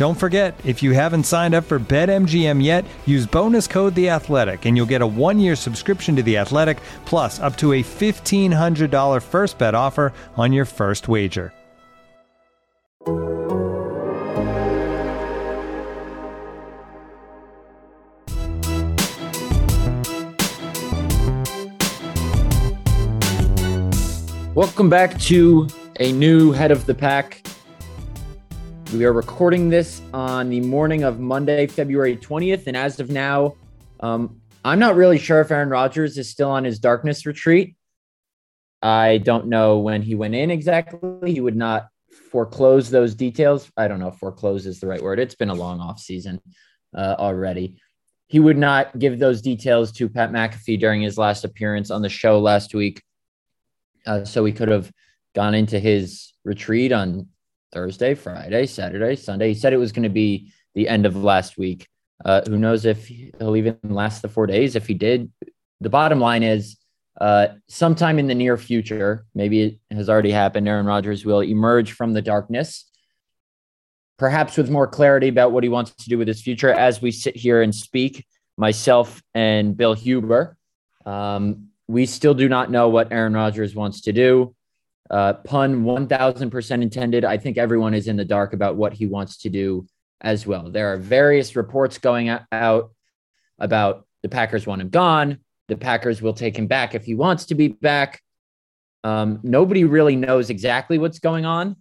Don't 0.00 0.14
forget, 0.14 0.58
if 0.64 0.82
you 0.82 0.92
haven't 0.92 1.24
signed 1.24 1.54
up 1.54 1.64
for 1.64 1.78
BetMGM 1.78 2.64
yet, 2.64 2.86
use 3.04 3.26
bonus 3.26 3.66
code 3.66 3.94
The 3.94 4.08
Athletic, 4.08 4.64
and 4.64 4.74
you'll 4.74 4.86
get 4.86 5.02
a 5.02 5.06
one-year 5.06 5.54
subscription 5.54 6.16
to 6.16 6.22
The 6.22 6.38
Athletic, 6.38 6.80
plus 7.04 7.38
up 7.38 7.54
to 7.58 7.74
a 7.74 7.82
fifteen 7.82 8.50
hundred 8.50 8.90
dollar 8.90 9.20
first 9.20 9.58
bet 9.58 9.74
offer 9.74 10.14
on 10.38 10.54
your 10.54 10.64
first 10.64 11.06
wager. 11.06 11.52
Welcome 24.54 24.88
back 24.88 25.18
to 25.18 25.68
a 25.98 26.10
new 26.12 26.52
head 26.52 26.70
of 26.70 26.86
the 26.86 26.94
pack. 26.94 27.42
We 28.92 29.04
are 29.04 29.12
recording 29.12 29.68
this 29.68 30.02
on 30.12 30.50
the 30.50 30.60
morning 30.60 31.04
of 31.04 31.20
Monday, 31.20 31.68
February 31.68 32.16
20th. 32.16 32.66
And 32.66 32.76
as 32.76 32.98
of 32.98 33.08
now, 33.08 33.54
um, 34.00 34.40
I'm 34.64 34.80
not 34.80 34.96
really 34.96 35.18
sure 35.18 35.40
if 35.40 35.52
Aaron 35.52 35.68
Rodgers 35.68 36.18
is 36.18 36.28
still 36.28 36.50
on 36.50 36.64
his 36.64 36.80
darkness 36.80 37.24
retreat. 37.24 37.76
I 38.82 39.18
don't 39.18 39.46
know 39.46 39.78
when 39.78 40.02
he 40.02 40.16
went 40.16 40.34
in 40.34 40.50
exactly. 40.50 41.32
He 41.32 41.40
would 41.40 41.54
not 41.54 41.86
foreclose 42.32 42.90
those 42.90 43.14
details. 43.14 43.70
I 43.76 43.86
don't 43.86 44.00
know 44.00 44.08
if 44.08 44.16
foreclose 44.16 44.66
is 44.66 44.80
the 44.80 44.88
right 44.88 45.02
word. 45.02 45.20
It's 45.20 45.36
been 45.36 45.50
a 45.50 45.54
long 45.54 45.78
off 45.78 46.00
season 46.00 46.40
uh, 46.92 47.14
already. 47.16 47.80
He 48.26 48.40
would 48.40 48.58
not 48.58 48.98
give 48.98 49.20
those 49.20 49.40
details 49.40 49.92
to 49.92 50.08
Pat 50.08 50.32
McAfee 50.32 50.80
during 50.80 51.00
his 51.00 51.16
last 51.16 51.44
appearance 51.44 51.92
on 51.92 52.02
the 52.02 52.08
show 52.08 52.40
last 52.40 52.74
week. 52.74 53.04
Uh, 54.04 54.24
so 54.24 54.44
he 54.44 54.52
could 54.52 54.68
have 54.68 54.90
gone 55.36 55.54
into 55.54 55.78
his 55.78 56.32
retreat 56.44 56.90
on 56.90 57.28
Thursday, 57.72 58.14
Friday, 58.14 58.66
Saturday, 58.66 59.16
Sunday. 59.16 59.48
He 59.48 59.54
said 59.54 59.72
it 59.72 59.78
was 59.78 59.92
going 59.92 60.04
to 60.04 60.08
be 60.08 60.52
the 60.74 60.88
end 60.88 61.06
of 61.06 61.16
last 61.16 61.58
week. 61.58 61.86
Uh, 62.24 62.42
who 62.46 62.58
knows 62.58 62.84
if 62.84 63.06
he'll 63.06 63.56
even 63.56 63.78
last 63.84 64.22
the 64.22 64.28
four 64.28 64.46
days? 64.46 64.76
If 64.76 64.86
he 64.86 64.94
did, 64.94 65.30
the 65.80 65.88
bottom 65.88 66.20
line 66.20 66.42
is 66.42 66.76
uh, 67.20 67.48
sometime 67.68 68.18
in 68.18 68.26
the 68.26 68.34
near 68.34 68.56
future, 68.56 69.24
maybe 69.34 69.62
it 69.62 69.78
has 69.90 70.08
already 70.08 70.30
happened, 70.30 70.68
Aaron 70.68 70.86
Rodgers 70.86 71.24
will 71.24 71.42
emerge 71.42 71.92
from 71.92 72.12
the 72.12 72.22
darkness, 72.22 72.90
perhaps 74.18 74.56
with 74.56 74.70
more 74.70 74.86
clarity 74.86 75.28
about 75.28 75.52
what 75.52 75.62
he 75.62 75.68
wants 75.68 75.92
to 75.92 76.08
do 76.08 76.18
with 76.18 76.28
his 76.28 76.40
future 76.42 76.72
as 76.72 77.02
we 77.02 77.10
sit 77.10 77.36
here 77.36 77.62
and 77.62 77.74
speak, 77.74 78.26
myself 78.56 79.22
and 79.34 79.76
Bill 79.76 79.94
Huber. 79.94 80.56
Um, 81.06 81.68
we 81.88 82.06
still 82.06 82.34
do 82.34 82.48
not 82.48 82.70
know 82.70 82.88
what 82.88 83.10
Aaron 83.10 83.34
Rodgers 83.34 83.74
wants 83.74 84.02
to 84.02 84.12
do. 84.12 84.54
Uh, 85.10 85.34
pun 85.34 85.82
1000% 85.82 86.82
intended. 86.82 87.24
I 87.24 87.36
think 87.36 87.58
everyone 87.58 87.94
is 87.94 88.06
in 88.06 88.16
the 88.16 88.24
dark 88.24 88.52
about 88.52 88.76
what 88.76 88.92
he 88.92 89.06
wants 89.06 89.38
to 89.38 89.48
do 89.48 89.86
as 90.20 90.46
well. 90.46 90.70
There 90.70 90.92
are 90.92 90.96
various 90.96 91.56
reports 91.56 91.98
going 91.98 92.28
out 92.28 92.90
about 93.58 94.06
the 94.22 94.28
Packers 94.28 94.66
want 94.66 94.80
him 94.80 94.90
gone. 94.90 95.38
The 95.68 95.76
Packers 95.76 96.22
will 96.22 96.32
take 96.32 96.56
him 96.56 96.66
back 96.66 96.94
if 96.94 97.04
he 97.04 97.14
wants 97.14 97.46
to 97.46 97.54
be 97.54 97.68
back. 97.68 98.22
Um, 99.02 99.40
nobody 99.42 99.84
really 99.84 100.16
knows 100.16 100.50
exactly 100.50 100.98
what's 100.98 101.18
going 101.18 101.44
on. 101.44 101.76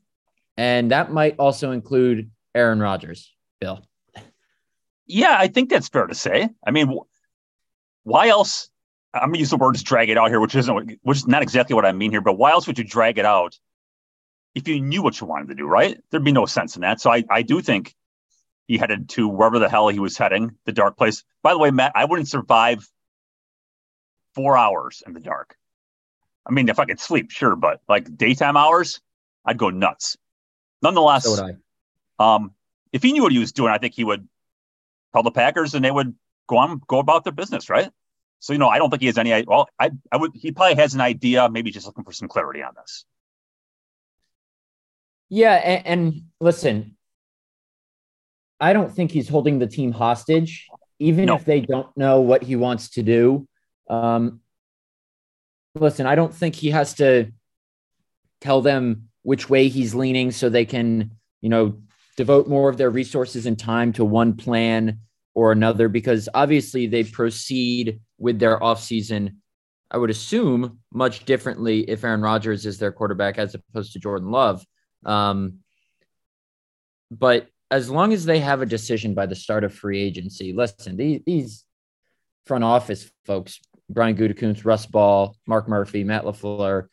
And 0.57 0.91
that 0.91 1.11
might 1.11 1.35
also 1.37 1.71
include 1.71 2.31
Aaron 2.55 2.79
Rodgers, 2.79 3.33
Bill. 3.59 3.85
Yeah, 5.05 5.35
I 5.37 5.47
think 5.47 5.69
that's 5.69 5.89
fair 5.89 6.07
to 6.07 6.15
say. 6.15 6.49
I 6.65 6.71
mean, 6.71 6.97
why 8.03 8.29
else 8.29 8.69
I'm 9.13 9.29
gonna 9.29 9.39
use 9.39 9.49
the 9.49 9.57
words 9.57 9.81
drag 9.83 10.09
it 10.09 10.17
out 10.17 10.29
here, 10.29 10.39
which 10.39 10.55
isn't 10.55 10.99
which 11.01 11.17
is 11.17 11.27
not 11.27 11.41
exactly 11.41 11.73
what 11.73 11.85
I 11.85 11.91
mean 11.91 12.11
here, 12.11 12.21
but 12.21 12.37
why 12.37 12.51
else 12.51 12.67
would 12.67 12.77
you 12.77 12.83
drag 12.83 13.17
it 13.17 13.25
out 13.25 13.57
if 14.55 14.67
you 14.67 14.81
knew 14.81 15.01
what 15.01 15.19
you 15.19 15.27
wanted 15.27 15.49
to 15.49 15.55
do, 15.55 15.67
right? 15.67 15.99
There'd 16.09 16.23
be 16.23 16.31
no 16.31 16.45
sense 16.45 16.75
in 16.75 16.81
that. 16.81 16.99
So 17.01 17.11
I, 17.11 17.23
I 17.29 17.41
do 17.41 17.61
think 17.61 17.95
he 18.67 18.77
headed 18.77 19.09
to 19.09 19.27
wherever 19.27 19.59
the 19.59 19.69
hell 19.69 19.87
he 19.87 19.99
was 19.99 20.17
heading, 20.17 20.55
the 20.65 20.71
dark 20.71 20.97
place. 20.97 21.23
By 21.41 21.53
the 21.53 21.59
way, 21.59 21.71
Matt, 21.71 21.93
I 21.95 22.05
wouldn't 22.05 22.27
survive 22.27 22.87
four 24.35 24.57
hours 24.57 25.01
in 25.05 25.13
the 25.13 25.19
dark. 25.19 25.55
I 26.45 26.51
mean, 26.51 26.69
if 26.69 26.79
I 26.79 26.85
could 26.85 26.99
sleep, 26.99 27.31
sure, 27.31 27.55
but 27.55 27.81
like 27.87 28.15
daytime 28.15 28.57
hours, 28.57 29.01
I'd 29.45 29.57
go 29.57 29.69
nuts. 29.69 30.17
Nonetheless, 30.81 31.25
So 31.25 32.23
um, 32.23 32.53
if 32.91 33.03
he 33.03 33.11
knew 33.11 33.23
what 33.23 33.31
he 33.31 33.39
was 33.39 33.51
doing, 33.51 33.71
I 33.71 33.77
think 33.77 33.93
he 33.93 34.03
would 34.03 34.27
tell 35.13 35.23
the 35.23 35.31
Packers 35.31 35.75
and 35.75 35.83
they 35.83 35.91
would 35.91 36.15
go 36.47 36.57
on, 36.57 36.81
go 36.87 36.99
about 36.99 37.23
their 37.23 37.33
business, 37.33 37.69
right? 37.69 37.91
So, 38.39 38.53
you 38.53 38.59
know, 38.59 38.69
I 38.69 38.77
don't 38.77 38.89
think 38.89 39.01
he 39.01 39.07
has 39.07 39.17
any. 39.17 39.43
Well, 39.45 39.67
I, 39.77 39.91
I 40.11 40.17
would. 40.17 40.31
He 40.33 40.51
probably 40.51 40.75
has 40.75 40.93
an 40.93 41.01
idea. 41.01 41.49
Maybe 41.49 41.71
just 41.71 41.85
looking 41.85 42.03
for 42.03 42.13
some 42.13 42.27
clarity 42.27 42.61
on 42.63 42.73
this. 42.75 43.05
Yeah, 45.29 45.53
and, 45.53 45.87
and 45.87 46.21
listen, 46.39 46.97
I 48.59 48.73
don't 48.73 48.91
think 48.93 49.11
he's 49.11 49.29
holding 49.29 49.59
the 49.59 49.67
team 49.67 49.91
hostage, 49.91 50.67
even 50.99 51.25
No. 51.25 51.35
if 51.35 51.45
they 51.45 51.59
don't 51.61 51.95
know 51.95 52.21
what 52.21 52.41
he 52.41 52.55
wants 52.55 52.91
to 52.91 53.03
do. 53.03 53.47
Um, 53.89 54.41
listen, 55.75 56.05
I 56.07 56.15
don't 56.15 56.33
think 56.33 56.55
he 56.55 56.71
has 56.71 56.95
to 56.95 57.31
tell 58.41 58.61
them 58.61 59.09
which 59.21 59.49
way 59.49 59.67
he's 59.67 59.93
leaning 59.93 60.31
so 60.31 60.49
they 60.49 60.65
can, 60.65 61.11
you 61.41 61.49
know, 61.49 61.81
devote 62.17 62.47
more 62.47 62.69
of 62.69 62.77
their 62.77 62.89
resources 62.89 63.45
and 63.45 63.59
time 63.59 63.93
to 63.93 64.05
one 64.05 64.35
plan 64.35 64.99
or 65.35 65.51
another, 65.51 65.89
because 65.89 66.27
obviously 66.33 66.87
they 66.87 67.03
proceed 67.03 67.99
with 68.19 68.37
their 68.39 68.59
offseason, 68.59 69.37
I 69.89 69.97
would 69.97 70.09
assume, 70.11 70.79
much 70.93 71.25
differently 71.25 71.89
if 71.89 72.03
Aaron 72.03 72.21
Rodgers 72.21 72.65
is 72.65 72.77
their 72.77 72.91
quarterback 72.91 73.37
as 73.39 73.55
opposed 73.55 73.93
to 73.93 73.99
Jordan 73.99 74.29
Love. 74.29 74.63
Um, 75.05 75.59
but 77.09 77.47
as 77.71 77.89
long 77.89 78.13
as 78.13 78.25
they 78.25 78.39
have 78.39 78.61
a 78.61 78.65
decision 78.67 79.13
by 79.13 79.25
the 79.25 79.35
start 79.35 79.63
of 79.63 79.73
free 79.73 80.01
agency, 80.01 80.53
listen, 80.53 80.97
these, 80.97 81.21
these 81.25 81.65
front 82.45 82.63
office 82.63 83.09
folks, 83.25 83.59
Brian 83.89 84.15
Gutekunst, 84.15 84.65
Russ 84.65 84.85
Ball, 84.85 85.35
Mark 85.47 85.67
Murphy, 85.67 86.03
Matt 86.03 86.23
LaFleur, 86.23 86.87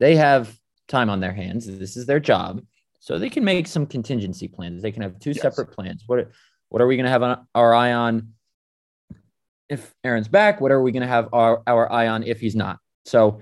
they 0.00 0.16
have 0.16 0.56
time 0.88 1.10
on 1.10 1.20
their 1.20 1.32
hands. 1.32 1.66
This 1.66 1.96
is 1.96 2.06
their 2.06 2.20
job. 2.20 2.62
So 3.00 3.18
they 3.18 3.30
can 3.30 3.44
make 3.44 3.66
some 3.66 3.86
contingency 3.86 4.48
plans. 4.48 4.82
They 4.82 4.92
can 4.92 5.02
have 5.02 5.18
two 5.20 5.30
Yes. 5.30 5.42
separate 5.42 5.72
plans. 5.72 6.02
What, 6.06 6.30
what 6.68 6.82
are 6.82 6.86
we 6.86 6.96
going 6.96 7.04
to 7.04 7.10
have 7.10 7.22
on 7.22 7.46
our 7.54 7.74
eye 7.74 7.92
on 7.92 8.32
if 9.68 9.94
Aaron's 10.04 10.28
back? 10.28 10.60
What 10.60 10.70
are 10.70 10.82
we 10.82 10.92
going 10.92 11.02
to 11.02 11.08
have 11.08 11.28
our, 11.32 11.62
our 11.66 11.90
eye 11.90 12.08
on 12.08 12.22
if 12.22 12.40
he's 12.40 12.56
not? 12.56 12.78
So 13.04 13.40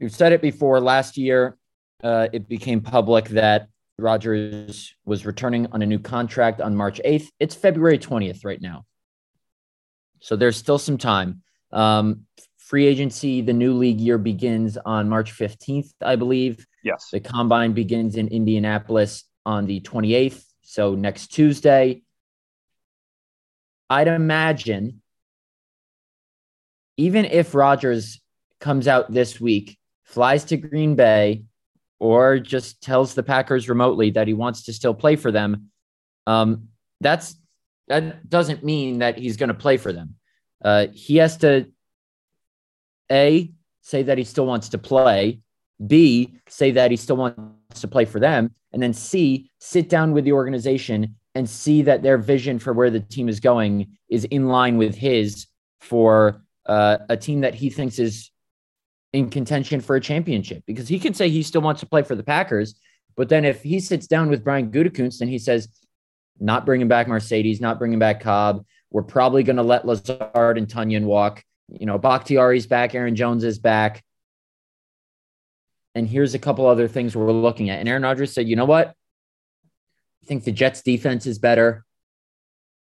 we've 0.00 0.14
said 0.14 0.32
it 0.32 0.42
before 0.42 0.80
last 0.80 1.16
year. 1.16 1.56
Uh, 2.02 2.28
it 2.32 2.48
became 2.48 2.80
public 2.80 3.28
that 3.30 3.68
Rodgers 3.98 4.94
was 5.04 5.24
returning 5.24 5.66
on 5.72 5.82
a 5.82 5.86
new 5.86 5.98
contract 5.98 6.60
on 6.60 6.74
March 6.74 7.00
8th. 7.04 7.28
It's 7.38 7.54
February 7.54 7.98
20th 7.98 8.44
right 8.44 8.60
now. 8.60 8.84
So 10.20 10.36
there's 10.36 10.56
still 10.56 10.78
some 10.78 10.98
time. 10.98 11.42
Um, 11.72 12.26
free 12.58 12.86
agency, 12.86 13.40
the 13.40 13.52
new 13.52 13.74
league 13.74 14.00
year 14.00 14.18
begins 14.18 14.76
on 14.76 15.08
March 15.08 15.32
15th, 15.32 15.92
I 16.02 16.16
believe. 16.16 16.66
Yes. 16.82 17.08
The 17.12 17.20
combine 17.20 17.72
begins 17.72 18.16
in 18.16 18.28
Indianapolis 18.28 19.24
on 19.46 19.66
the 19.66 19.80
28th. 19.80 20.42
So 20.62 20.94
next 20.94 21.28
Tuesday. 21.28 22.02
I'd 23.90 24.08
imagine, 24.08 25.02
even 26.96 27.24
if 27.24 27.54
Rodgers 27.54 28.20
comes 28.60 28.88
out 28.88 29.12
this 29.12 29.40
week, 29.40 29.78
flies 30.04 30.44
to 30.44 30.56
Green 30.56 30.94
Bay, 30.94 31.44
or 31.98 32.38
just 32.38 32.82
tells 32.82 33.14
the 33.14 33.22
Packers 33.22 33.68
remotely 33.68 34.10
that 34.10 34.26
he 34.26 34.34
wants 34.34 34.64
to 34.64 34.72
still 34.72 34.94
play 34.94 35.16
for 35.16 35.32
them, 35.32 35.70
um, 36.26 36.68
that's 37.00 37.36
that 37.88 38.28
doesn't 38.28 38.64
mean 38.64 38.98
that 38.98 39.18
he's 39.18 39.36
going 39.36 39.48
to 39.48 39.54
play 39.54 39.76
for 39.76 39.92
them. 39.92 40.14
Uh, 40.64 40.86
he 40.92 41.16
has 41.16 41.36
to 41.38 41.66
a 43.12 43.50
say 43.82 44.02
that 44.02 44.16
he 44.16 44.24
still 44.24 44.46
wants 44.46 44.70
to 44.70 44.78
play, 44.78 45.40
b 45.86 46.34
say 46.48 46.70
that 46.70 46.90
he 46.90 46.96
still 46.96 47.16
wants 47.16 47.80
to 47.80 47.88
play 47.88 48.04
for 48.04 48.20
them, 48.20 48.54
and 48.72 48.82
then 48.82 48.92
c 48.92 49.50
sit 49.58 49.88
down 49.88 50.12
with 50.12 50.24
the 50.24 50.32
organization 50.32 51.16
and 51.34 51.48
see 51.48 51.82
that 51.82 52.02
their 52.02 52.16
vision 52.16 52.58
for 52.58 52.72
where 52.72 52.90
the 52.90 53.00
team 53.00 53.28
is 53.28 53.40
going 53.40 53.96
is 54.08 54.24
in 54.26 54.48
line 54.48 54.76
with 54.76 54.94
his 54.94 55.46
for 55.80 56.43
uh, 56.66 56.98
a 57.08 57.16
team 57.16 57.40
that 57.42 57.54
he 57.54 57.70
thinks 57.70 57.98
is 57.98 58.30
in 59.12 59.30
contention 59.30 59.80
for 59.80 59.96
a 59.96 60.00
championship. 60.00 60.62
Because 60.66 60.88
he 60.88 60.98
can 60.98 61.14
say 61.14 61.28
he 61.28 61.42
still 61.42 61.60
wants 61.60 61.80
to 61.80 61.86
play 61.86 62.02
for 62.02 62.14
the 62.14 62.22
Packers, 62.22 62.74
but 63.16 63.28
then 63.28 63.44
if 63.44 63.62
he 63.62 63.80
sits 63.80 64.06
down 64.06 64.28
with 64.28 64.44
Brian 64.44 64.70
Gutekunst 64.70 65.20
and 65.20 65.30
he 65.30 65.38
says, 65.38 65.68
not 66.40 66.66
bringing 66.66 66.88
back 66.88 67.06
Marcedes, 67.06 67.60
not 67.60 67.78
bringing 67.78 67.98
back 67.98 68.20
Cobb, 68.20 68.64
we're 68.90 69.02
probably 69.02 69.42
going 69.42 69.56
to 69.56 69.62
let 69.62 69.86
Lazard 69.86 70.58
and 70.58 70.68
Tonyan 70.68 71.04
walk. 71.04 71.44
You 71.68 71.86
know, 71.86 71.98
Bakhtiari's 71.98 72.66
back, 72.66 72.94
Aaron 72.94 73.16
Jones 73.16 73.44
is 73.44 73.58
back. 73.58 74.02
And 75.94 76.08
here's 76.08 76.34
a 76.34 76.40
couple 76.40 76.66
other 76.66 76.88
things 76.88 77.14
we're 77.14 77.30
looking 77.30 77.70
at. 77.70 77.78
And 77.78 77.88
Aaron 77.88 78.02
Rodgers 78.02 78.32
said, 78.32 78.48
you 78.48 78.56
know 78.56 78.64
what? 78.64 78.88
I 78.88 80.26
think 80.26 80.42
the 80.42 80.52
Jets 80.52 80.82
defense 80.82 81.26
is 81.26 81.38
better. 81.38 81.84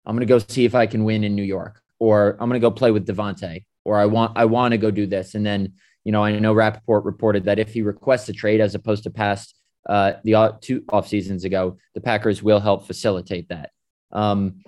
I'm 0.05 0.15
going 0.15 0.25
to 0.25 0.31
go 0.31 0.39
see 0.39 0.65
if 0.65 0.75
I 0.75 0.87
can 0.87 1.03
win 1.03 1.23
in 1.23 1.35
New 1.35 1.43
York, 1.43 1.81
or 2.03 2.31
I'm 2.31 2.49
going 2.49 2.59
to 2.59 2.67
go 2.67 2.69
play 2.69 2.91
with 2.91 3.07
Davante, 3.07 3.63
or 3.85 3.97
I 3.97 4.07
want 4.07 4.33
I 4.35 4.43
want 4.43 4.73
to 4.73 4.77
go 4.77 4.91
do 4.91 5.07
this. 5.07 5.35
And 5.35 5.45
then, 5.45 5.73
you 6.03 6.11
know, 6.11 6.21
I 6.21 6.37
know 6.37 6.51
Rapoport 6.51 7.05
reported 7.05 7.45
that 7.45 7.59
if 7.59 7.73
he 7.73 7.81
requests 7.81 8.27
a 8.27 8.33
trade 8.33 8.59
as 8.59 8.75
opposed 8.75 9.03
to 9.03 9.09
past 9.09 9.55
uh, 9.87 10.13
the 10.25 10.57
two 10.59 10.83
off 10.89 11.07
seasons 11.07 11.45
ago, 11.45 11.77
the 11.95 12.01
Packers 12.01 12.43
will 12.43 12.59
help 12.59 12.85
facilitate 12.87 13.47
that. 13.47 13.71
Um, 14.11 14.65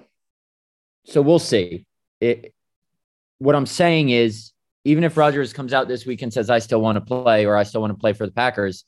so 1.03 1.21
we'll 1.21 1.39
see. 1.39 1.85
It, 2.21 2.53
what 3.39 3.53
I'm 3.53 3.65
saying 3.65 4.11
is, 4.11 4.53
even 4.85 5.03
if 5.03 5.17
Rodgers 5.17 5.51
comes 5.51 5.73
out 5.73 5.89
this 5.89 6.05
week 6.05 6.21
and 6.21 6.31
says, 6.31 6.49
I 6.49 6.59
still 6.59 6.79
want 6.79 6.95
to 6.95 7.01
play 7.01 7.45
or 7.45 7.57
I 7.57 7.63
still 7.63 7.81
want 7.81 7.91
to 7.91 7.99
play 7.99 8.13
for 8.13 8.25
the 8.25 8.31
Packers, 8.31 8.85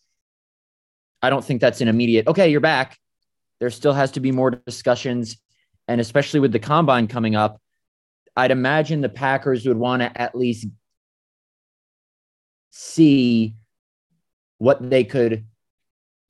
I 1.21 1.29
don't 1.29 1.44
think 1.44 1.59
that's 1.59 1.81
an 1.81 1.89
immediate, 1.89 2.27
okay, 2.27 2.47
you're 2.49 2.61
back. 2.61 2.97
There 3.59 3.69
still 3.71 3.94
has 3.94 4.11
to 4.11 4.21
be 4.21 4.31
more 4.31 4.51
discussions. 4.51 5.35
And 5.89 5.99
especially 5.99 6.39
with 6.39 6.53
the 6.53 6.59
combine 6.59 7.07
coming 7.07 7.35
up, 7.35 7.59
I'd 8.38 8.51
imagine 8.51 9.01
the 9.01 9.10
Packers 9.10 9.66
would 9.66 9.78
want 9.78 10.04
to 10.04 10.22
at 10.22 10.36
least 10.36 10.68
see 12.69 13.56
what 14.60 14.88
they 14.88 15.04
could 15.04 15.45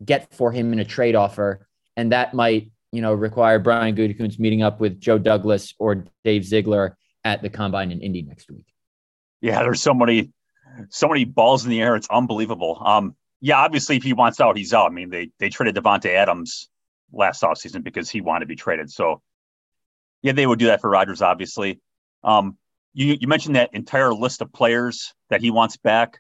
get 0.04 0.33
for 0.33 0.54
him 0.54 0.71
in 0.71 0.80
a 0.80 0.86
trade 0.86 1.15
offer. 1.15 1.68
And 1.98 2.13
that 2.13 2.33
might, 2.33 2.71
you 2.94 3.01
know, 3.01 3.13
require 3.13 3.59
Brian 3.59 3.94
Gutekunst 3.94 4.39
meeting 4.39 4.63
up 4.63 4.80
with 4.80 5.01
Joe 5.01 5.18
Douglas 5.18 5.74
or 5.80 6.06
Dave 6.24 6.45
Ziegler 6.45 6.98
at 7.25 7.42
the 7.42 7.50
combine 7.50 7.92
in 7.92 8.00
Indy 8.00 8.21
next 8.21 8.50
week. 8.50 8.65
Yeah, 9.42 9.62
there's 9.62 9.81
so 9.81 9.94
many, 9.94 10.31
so 10.89 11.10
many 11.10 11.25
balls 11.25 11.65
in 11.65 11.71
the 11.71 11.81
air. 11.81 11.98
It's 11.98 12.07
unbelievable. 12.10 12.81
Um, 12.83 13.18
yeah, 13.42 13.57
obviously, 13.57 13.98
if 13.98 14.03
he 14.03 14.13
wants 14.13 14.39
out, 14.39 14.56
he's 14.56 14.74
out. 14.74 14.89
I 14.89 14.94
mean, 14.94 15.10
they 15.10 15.30
they 15.39 15.50
traded 15.50 15.75
Davante 15.75 16.10
Adams 16.10 16.69
last 17.12 17.44
offseason 17.44 17.83
because 17.83 18.10
he 18.10 18.21
wanted 18.21 18.45
to 18.45 18.45
be 18.48 18.56
traded. 18.56 18.89
So, 18.89 19.21
yeah, 20.21 20.31
they 20.31 20.48
would 20.48 20.57
do 20.57 20.68
that 20.68 20.80
for 20.81 20.89
Rodgers, 20.89 21.21
obviously. 21.21 21.81
Um, 22.27 22.57
you, 22.94 23.18
you 23.19 23.27
mentioned 23.27 23.56
that 23.56 23.74
entire 23.74 24.13
list 24.13 24.41
of 24.41 24.51
players 24.51 25.13
that 25.29 25.41
he 25.41 25.50
wants 25.50 25.77
back. 25.77 26.19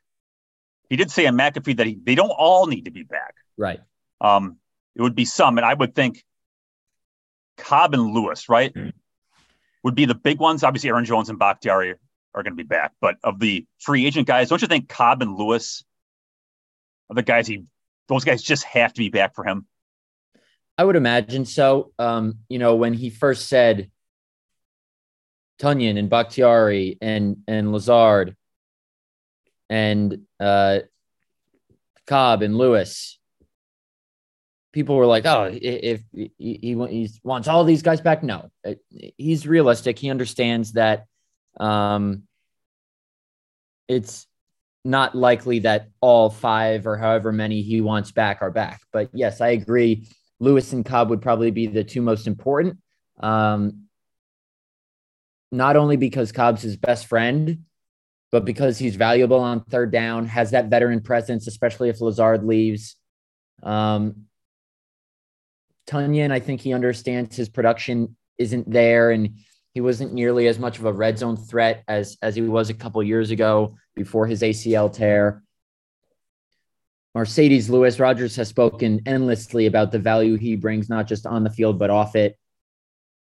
He 0.89 0.95
did 0.95 1.11
say 1.11 1.27
on 1.27 1.37
McAfee 1.37 1.77
that 1.77 1.85
he, 1.85 1.99
they 2.01 2.15
don't 2.15 2.29
all 2.29 2.65
need 2.65 2.85
to 2.85 2.91
be 2.91 3.03
back. 3.03 3.35
Right. 3.57 3.81
Um, 4.21 4.57
it 4.95 5.01
would 5.01 5.15
be 5.15 5.25
some, 5.25 5.57
and 5.57 5.65
I 5.65 5.73
would 5.73 5.93
think 5.93 6.23
Cobb 7.57 7.93
and 7.93 8.13
Lewis, 8.13 8.47
right, 8.47 8.73
mm. 8.73 8.93
would 9.83 9.95
be 9.95 10.05
the 10.05 10.15
big 10.15 10.39
ones. 10.39 10.63
Obviously, 10.63 10.89
Aaron 10.89 11.05
Jones 11.05 11.29
and 11.29 11.37
Bakhtiari 11.37 11.95
are 12.33 12.43
going 12.43 12.53
to 12.53 12.63
be 12.63 12.63
back, 12.63 12.93
but 13.01 13.17
of 13.23 13.39
the 13.39 13.65
free 13.79 14.05
agent 14.05 14.27
guys, 14.27 14.49
don't 14.49 14.61
you 14.61 14.67
think 14.67 14.87
Cobb 14.87 15.21
and 15.21 15.35
Lewis 15.35 15.83
are 17.09 17.15
the 17.15 17.21
guys 17.21 17.47
he? 17.47 17.65
Those 18.07 18.23
guys 18.23 18.41
just 18.41 18.63
have 18.63 18.93
to 18.93 18.99
be 18.99 19.09
back 19.09 19.35
for 19.35 19.43
him. 19.43 19.67
I 20.77 20.85
would 20.85 20.95
imagine 20.95 21.45
so. 21.45 21.91
Um, 21.99 22.39
you 22.47 22.59
know, 22.59 22.75
when 22.75 22.93
he 22.93 23.09
first 23.09 23.49
said 23.49 23.91
Tonyan 25.59 25.97
and 25.97 26.09
Bakhtiari 26.09 26.97
and 27.01 27.37
and 27.47 27.71
Lazard 27.71 28.35
and 29.69 30.19
uh, 30.39 30.79
Cobb 32.05 32.41
and 32.41 32.57
Lewis, 32.57 33.19
people 34.71 34.95
were 34.95 35.05
like, 35.05 35.25
"Oh, 35.25 35.49
if, 35.51 36.01
he, 36.13 36.31
he, 36.37 36.75
wants 36.75 37.47
all 37.47 37.63
these 37.63 37.81
guys 37.81 38.01
back," 38.01 38.23
no, 38.23 38.49
he's 39.17 39.47
realistic. 39.47 39.99
He 39.99 40.09
understands 40.09 40.73
that 40.73 41.05
um, 41.59 42.23
it's 43.87 44.27
not 44.85 45.15
likely 45.15 45.59
that 45.59 45.89
all 45.99 46.29
five 46.29 46.87
or 46.87 46.97
however 46.97 47.31
many 47.31 47.61
he 47.61 47.81
wants 47.81 48.11
back 48.11 48.41
are 48.41 48.51
back. 48.51 48.81
But 48.93 49.09
yes, 49.13 49.41
I 49.41 49.49
agree. 49.49 50.07
Lewis 50.39 50.71
and 50.71 50.85
Cobb 50.85 51.09
would 51.09 51.21
probably 51.21 51.51
be 51.51 51.67
the 51.67 51.83
two 51.83 52.01
most 52.01 52.27
important. 52.27 52.77
Um, 53.19 53.86
not 55.51 55.75
only 55.75 55.97
because 55.97 56.31
Cobb's 56.31 56.61
his 56.61 56.77
best 56.77 57.07
friend, 57.07 57.63
but 58.31 58.45
because 58.45 58.77
he's 58.77 58.95
valuable 58.95 59.39
on 59.39 59.63
third 59.63 59.91
down, 59.91 60.25
has 60.25 60.51
that 60.51 60.69
veteran 60.69 61.01
presence, 61.01 61.47
especially 61.47 61.89
if 61.89 62.01
Lazard 62.01 62.43
leaves. 62.43 62.95
Um, 63.63 64.25
Tonyan, 65.87 66.31
I 66.31 66.39
think 66.39 66.59
he 66.61 66.73
understands 66.73 67.35
his 67.35 67.47
production 67.47 68.17
isn't 68.37 68.69
there, 68.69 69.11
and 69.11 69.37
he 69.73 69.81
wasn't 69.81 70.13
nearly 70.13 70.47
as 70.47 70.59
much 70.59 70.79
of 70.79 70.85
a 70.85 70.91
red 70.91 71.17
zone 71.17 71.37
threat 71.37 71.83
as 71.87 72.17
as 72.21 72.35
he 72.35 72.41
was 72.41 72.69
a 72.69 72.73
couple 72.73 73.01
years 73.01 73.31
ago 73.31 73.77
before 73.95 74.27
his 74.27 74.41
ACL 74.41 74.91
tear. 74.91 75.43
Marcedes 77.15 77.69
Lewis 77.69 77.99
Rodgers 77.99 78.35
has 78.35 78.49
spoken 78.49 79.01
endlessly 79.05 79.65
about 79.65 79.91
the 79.91 79.99
value 79.99 80.35
he 80.35 80.55
brings, 80.55 80.89
not 80.89 81.07
just 81.07 81.25
on 81.25 81.43
the 81.43 81.49
field, 81.49 81.79
but 81.79 81.89
off 81.89 82.15
it. 82.15 82.37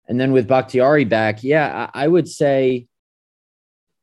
And 0.09 0.19
then 0.19 0.31
with 0.31 0.47
Bakhtiari 0.47 1.05
back, 1.05 1.43
yeah, 1.43 1.89
I, 1.93 2.05
I 2.05 2.07
would 2.07 2.27
say 2.27 2.87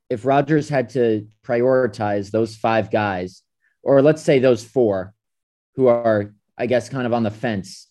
if 0.09 0.25
Rodgers 0.25 0.69
had 0.69 0.91
to 0.91 1.27
prioritize 1.45 2.31
those 2.31 2.55
five 2.55 2.93
guys, 2.93 3.43
or 3.83 4.01
let's 4.03 4.23
say 4.23 4.39
those 4.39 4.65
four 4.65 5.13
who 5.75 5.89
are, 5.89 6.33
I 6.57 6.67
guess, 6.67 6.89
kind 6.89 7.07
of 7.07 7.13
on 7.13 7.25
the 7.25 7.31
fence, 7.33 7.89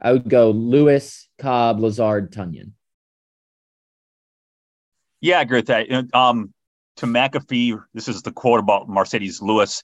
I 0.00 0.12
would 0.12 0.28
go 0.28 0.52
Lewis, 0.52 1.28
Cobb, 1.38 1.80
Lazard, 1.80 2.32
Tonyan. 2.32 2.70
Yeah, 5.20 5.38
I 5.38 5.42
agree 5.42 5.58
with 5.58 5.66
that. 5.66 6.14
Um, 6.14 6.54
to 6.98 7.06
McAfee, 7.06 7.82
this 7.94 8.06
is 8.06 8.22
the 8.22 8.30
quote 8.30 8.60
about 8.60 8.88
Marcedes 8.88 9.42
Lewis. 9.42 9.82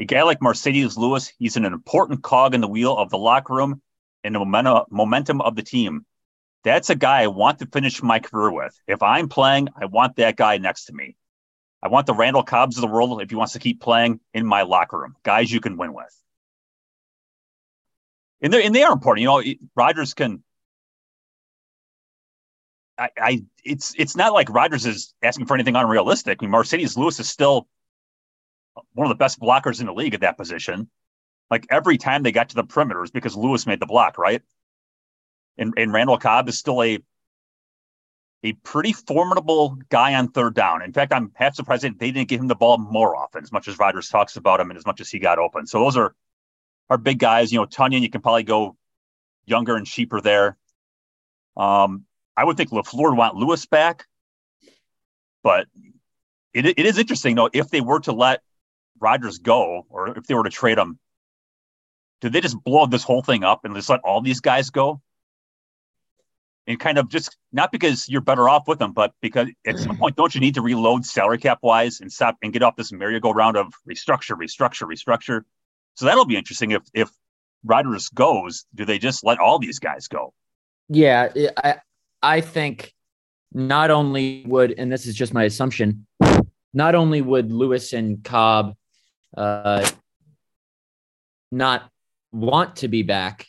A 0.00 0.04
guy 0.04 0.22
like 0.22 0.40
Marcedes 0.40 0.96
Lewis, 0.96 1.32
he's 1.38 1.56
an 1.56 1.64
important 1.64 2.22
cog 2.22 2.54
in 2.54 2.60
the 2.60 2.68
wheel 2.68 2.96
of 2.96 3.10
the 3.10 3.18
locker 3.18 3.54
room 3.54 3.80
and 4.24 4.34
the 4.34 4.84
momentum 4.90 5.40
of 5.42 5.54
the 5.54 5.62
team. 5.62 6.04
That's 6.62 6.90
a 6.90 6.94
guy 6.94 7.22
I 7.22 7.28
want 7.28 7.60
to 7.60 7.66
finish 7.66 8.02
my 8.02 8.18
career 8.18 8.52
with. 8.52 8.78
If 8.86 9.02
I'm 9.02 9.28
playing, 9.28 9.68
I 9.80 9.86
want 9.86 10.16
that 10.16 10.36
guy 10.36 10.58
next 10.58 10.86
to 10.86 10.92
me. 10.92 11.16
I 11.82 11.88
want 11.88 12.06
the 12.06 12.14
Randall 12.14 12.42
Cobbs 12.42 12.76
of 12.76 12.82
the 12.82 12.88
world, 12.88 13.22
if 13.22 13.30
he 13.30 13.36
wants 13.36 13.54
to 13.54 13.58
keep 13.58 13.80
playing, 13.80 14.20
in 14.34 14.44
my 14.44 14.62
locker 14.62 14.98
room. 14.98 15.16
Guys 15.22 15.50
you 15.50 15.60
can 15.60 15.78
win 15.78 15.94
with. 15.94 16.14
And, 18.42 18.54
and 18.54 18.74
they 18.74 18.82
are 18.82 18.92
important. 18.92 19.22
You 19.22 19.28
know, 19.28 19.42
Rodgers 19.74 20.14
can. 20.14 20.42
I, 22.98 23.08
I, 23.16 23.44
it's 23.64 23.94
it's 23.96 24.14
not 24.14 24.34
like 24.34 24.50
Rodgers 24.50 24.84
is 24.84 25.14
asking 25.22 25.46
for 25.46 25.54
anything 25.54 25.76
unrealistic. 25.76 26.38
I 26.40 26.44
mean, 26.44 26.52
Marcedes 26.52 26.98
Lewis 26.98 27.18
is 27.18 27.30
still 27.30 27.66
one 28.92 29.06
of 29.06 29.08
the 29.08 29.14
best 29.14 29.40
blockers 29.40 29.80
in 29.80 29.86
the 29.86 29.94
league 29.94 30.12
at 30.12 30.20
that 30.20 30.36
position. 30.36 30.90
Like 31.50 31.66
every 31.70 31.96
time 31.96 32.22
they 32.22 32.32
got 32.32 32.50
to 32.50 32.56
the 32.56 32.64
perimeters 32.64 33.10
because 33.10 33.34
Lewis 33.34 33.66
made 33.66 33.80
the 33.80 33.86
block, 33.86 34.18
right? 34.18 34.42
And, 35.60 35.74
and 35.76 35.92
Randall 35.92 36.18
Cobb 36.18 36.48
is 36.48 36.58
still 36.58 36.82
a 36.82 36.98
a 38.42 38.52
pretty 38.54 38.92
formidable 38.92 39.76
guy 39.90 40.14
on 40.14 40.28
third 40.28 40.54
down. 40.54 40.82
In 40.82 40.94
fact, 40.94 41.12
I'm 41.12 41.30
half 41.34 41.54
surprised 41.54 41.82
they 41.82 42.10
didn't 42.10 42.28
give 42.28 42.40
him 42.40 42.48
the 42.48 42.54
ball 42.54 42.78
more 42.78 43.14
often, 43.14 43.42
as 43.42 43.52
much 43.52 43.68
as 43.68 43.78
Rodgers 43.78 44.08
talks 44.08 44.36
about 44.36 44.60
him 44.60 44.70
and 44.70 44.78
as 44.78 44.86
much 44.86 45.02
as 45.02 45.10
he 45.10 45.18
got 45.18 45.38
open. 45.38 45.66
So 45.66 45.80
those 45.80 45.96
are 45.96 46.14
are 46.88 46.98
big 46.98 47.18
guys. 47.18 47.52
You 47.52 47.60
know, 47.60 47.66
Tonyan, 47.66 48.00
you 48.00 48.08
can 48.10 48.22
probably 48.22 48.42
go 48.42 48.76
younger 49.44 49.76
and 49.76 49.86
cheaper 49.86 50.22
there. 50.22 50.56
Um, 51.56 52.06
I 52.34 52.44
would 52.44 52.56
think 52.56 52.70
LaFleur 52.70 53.10
would 53.10 53.18
want 53.18 53.36
Lewis 53.36 53.66
back, 53.66 54.06
but 55.42 55.66
it, 56.54 56.66
it 56.66 56.86
is 56.86 56.96
interesting 56.96 57.36
though 57.36 57.50
if 57.52 57.68
they 57.68 57.82
were 57.82 58.00
to 58.00 58.12
let 58.12 58.40
Rodgers 58.98 59.38
go, 59.38 59.86
or 59.90 60.16
if 60.16 60.26
they 60.26 60.34
were 60.34 60.44
to 60.44 60.50
trade 60.50 60.78
him, 60.78 60.98
did 62.20 62.32
they 62.32 62.40
just 62.40 62.62
blow 62.62 62.86
this 62.86 63.02
whole 63.02 63.22
thing 63.22 63.44
up 63.44 63.64
and 63.64 63.74
just 63.74 63.90
let 63.90 64.00
all 64.00 64.20
these 64.20 64.40
guys 64.40 64.70
go? 64.70 65.00
And 66.70 66.78
kind 66.78 66.98
of 66.98 67.08
just 67.08 67.36
not 67.50 67.72
because 67.72 68.08
you're 68.08 68.20
better 68.20 68.48
off 68.48 68.68
with 68.68 68.78
them, 68.78 68.92
but 68.92 69.12
because 69.20 69.48
at 69.66 69.76
some 69.76 69.98
point, 69.98 70.14
don't 70.14 70.32
you 70.32 70.40
need 70.40 70.54
to 70.54 70.62
reload 70.62 71.04
salary 71.04 71.38
cap 71.38 71.58
wise 71.62 72.00
and 72.00 72.12
stop 72.12 72.36
and 72.42 72.52
get 72.52 72.62
off 72.62 72.76
this 72.76 72.92
merry-go-round 72.92 73.56
of 73.56 73.74
restructure, 73.90 74.36
restructure, 74.36 74.86
restructure? 74.86 75.42
So 75.96 76.06
that'll 76.06 76.26
be 76.26 76.36
interesting. 76.36 76.70
If 76.70 76.82
if 76.94 77.10
Rodgers 77.64 78.08
goes, 78.10 78.66
do 78.72 78.84
they 78.84 79.00
just 79.00 79.24
let 79.24 79.40
all 79.40 79.58
these 79.58 79.80
guys 79.80 80.06
go? 80.06 80.32
Yeah, 80.88 81.32
I 81.56 81.78
I 82.22 82.40
think 82.40 82.94
not 83.52 83.90
only 83.90 84.44
would, 84.46 84.72
and 84.78 84.92
this 84.92 85.06
is 85.06 85.16
just 85.16 85.34
my 85.34 85.42
assumption, 85.42 86.06
not 86.72 86.94
only 86.94 87.20
would 87.20 87.50
Lewis 87.50 87.92
and 87.92 88.22
Cobb 88.22 88.76
uh, 89.36 89.90
not 91.50 91.90
want 92.30 92.76
to 92.76 92.86
be 92.86 93.02
back 93.02 93.48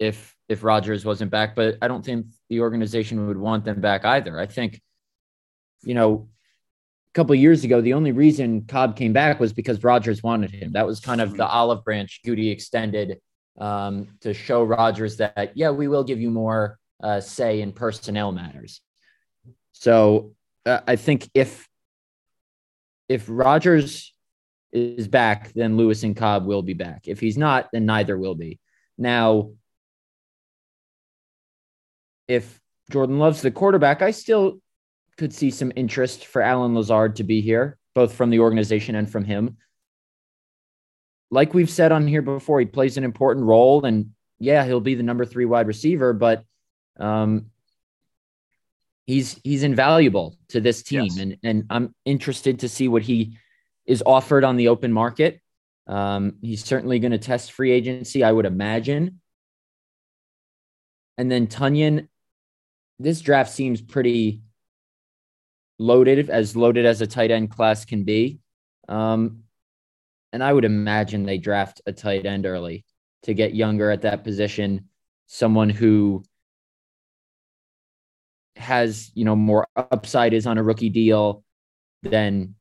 if 0.00 0.34
if 0.54 0.64
Rodgers 0.64 1.04
wasn't 1.04 1.30
back, 1.30 1.54
but 1.54 1.76
I 1.82 1.88
don't 1.88 2.04
think 2.04 2.26
the 2.48 2.60
organization 2.60 3.26
would 3.26 3.36
want 3.36 3.64
them 3.64 3.80
back 3.80 4.04
either. 4.04 4.40
I 4.40 4.46
think, 4.46 4.80
you 5.82 5.94
know, 5.94 6.28
a 7.10 7.12
couple 7.12 7.34
years 7.34 7.64
ago, 7.64 7.80
the 7.80 7.94
only 7.94 8.12
reason 8.12 8.64
Cobb 8.66 8.96
came 8.96 9.12
back 9.12 9.38
was 9.38 9.52
because 9.52 9.84
Rodgers 9.84 10.22
wanted 10.22 10.50
him. 10.50 10.72
That 10.72 10.86
was 10.86 11.00
kind 11.00 11.20
of 11.20 11.36
the 11.36 11.46
olive 11.46 11.84
branch 11.84 12.20
Goody 12.24 12.50
extended 12.50 13.20
um, 13.58 14.08
to 14.22 14.32
show 14.32 14.64
Rodgers 14.64 15.18
that, 15.18 15.52
yeah, 15.54 15.70
we 15.70 15.86
will 15.88 16.04
give 16.04 16.20
you 16.20 16.30
more 16.30 16.78
uh, 17.02 17.20
say 17.20 17.60
in 17.60 17.72
personnel 17.72 18.32
matters. 18.32 18.80
So 19.72 20.32
uh, 20.64 20.80
I 20.86 20.96
think 20.96 21.28
if 21.34 21.68
if 23.08 23.26
Rodgers 23.28 24.14
is 24.72 25.08
back, 25.08 25.52
then 25.52 25.76
Lewis 25.76 26.02
and 26.04 26.16
Cobb 26.16 26.46
will 26.46 26.62
be 26.62 26.72
back. 26.72 27.02
If 27.06 27.20
he's 27.20 27.36
not, 27.36 27.68
then 27.72 27.84
neither 27.84 28.16
will 28.16 28.34
be. 28.34 28.58
Now, 28.96 29.50
if 32.28 32.60
Jordan 32.90 33.18
Love's 33.18 33.42
the 33.42 33.50
quarterback, 33.50 34.02
I 34.02 34.10
still 34.10 34.60
could 35.16 35.32
see 35.32 35.50
some 35.50 35.72
interest 35.76 36.26
for 36.26 36.42
Allen 36.42 36.74
Lazard 36.74 37.16
to 37.16 37.24
be 37.24 37.40
here, 37.40 37.78
both 37.94 38.14
from 38.14 38.30
the 38.30 38.40
organization 38.40 38.94
and 38.94 39.10
from 39.10 39.24
him. 39.24 39.56
Like 41.30 41.54
we've 41.54 41.70
said 41.70 41.92
on 41.92 42.06
here 42.06 42.22
before, 42.22 42.60
he 42.60 42.66
plays 42.66 42.96
an 42.96 43.04
important 43.04 43.46
role, 43.46 43.84
and 43.84 44.10
yeah, 44.38 44.64
he'll 44.64 44.80
be 44.80 44.94
the 44.94 45.02
number 45.02 45.24
three 45.24 45.44
wide 45.44 45.66
receiver, 45.66 46.12
but 46.12 46.44
um, 46.98 47.46
he's 49.06 49.40
he's 49.42 49.62
invaluable 49.62 50.36
to 50.48 50.60
this 50.60 50.82
team, 50.82 51.04
yes. 51.04 51.18
and 51.18 51.36
and 51.42 51.64
I'm 51.70 51.94
interested 52.04 52.60
to 52.60 52.68
see 52.68 52.88
what 52.88 53.02
he 53.02 53.38
is 53.86 54.02
offered 54.04 54.44
on 54.44 54.56
the 54.56 54.68
open 54.68 54.92
market. 54.92 55.40
Um, 55.86 56.36
he's 56.40 56.64
certainly 56.64 56.98
going 56.98 57.12
to 57.12 57.18
test 57.18 57.52
free 57.52 57.70
agency, 57.70 58.24
I 58.24 58.32
would 58.32 58.46
imagine. 58.46 59.20
And 61.18 61.30
then 61.30 61.46
Tonyan, 61.46 62.08
this 62.98 63.20
draft 63.20 63.50
seems 63.50 63.80
pretty 63.80 64.42
loaded, 65.78 66.30
as 66.30 66.56
loaded 66.56 66.86
as 66.86 67.00
a 67.00 67.06
tight 67.06 67.30
end 67.30 67.50
class 67.50 67.84
can 67.84 68.04
be. 68.04 68.38
Um, 68.88 69.44
and 70.32 70.42
I 70.42 70.52
would 70.52 70.64
imagine 70.64 71.24
they 71.24 71.38
draft 71.38 71.80
a 71.86 71.92
tight 71.92 72.26
end 72.26 72.46
early 72.46 72.84
to 73.22 73.34
get 73.34 73.54
younger 73.54 73.90
at 73.90 74.02
that 74.02 74.24
position, 74.24 74.88
someone 75.26 75.70
who 75.70 76.22
has, 78.56 79.10
you 79.14 79.24
know, 79.24 79.36
more 79.36 79.66
upside 79.76 80.34
is 80.34 80.46
on 80.46 80.58
a 80.58 80.62
rookie 80.62 80.90
deal 80.90 81.44
than 82.02 82.54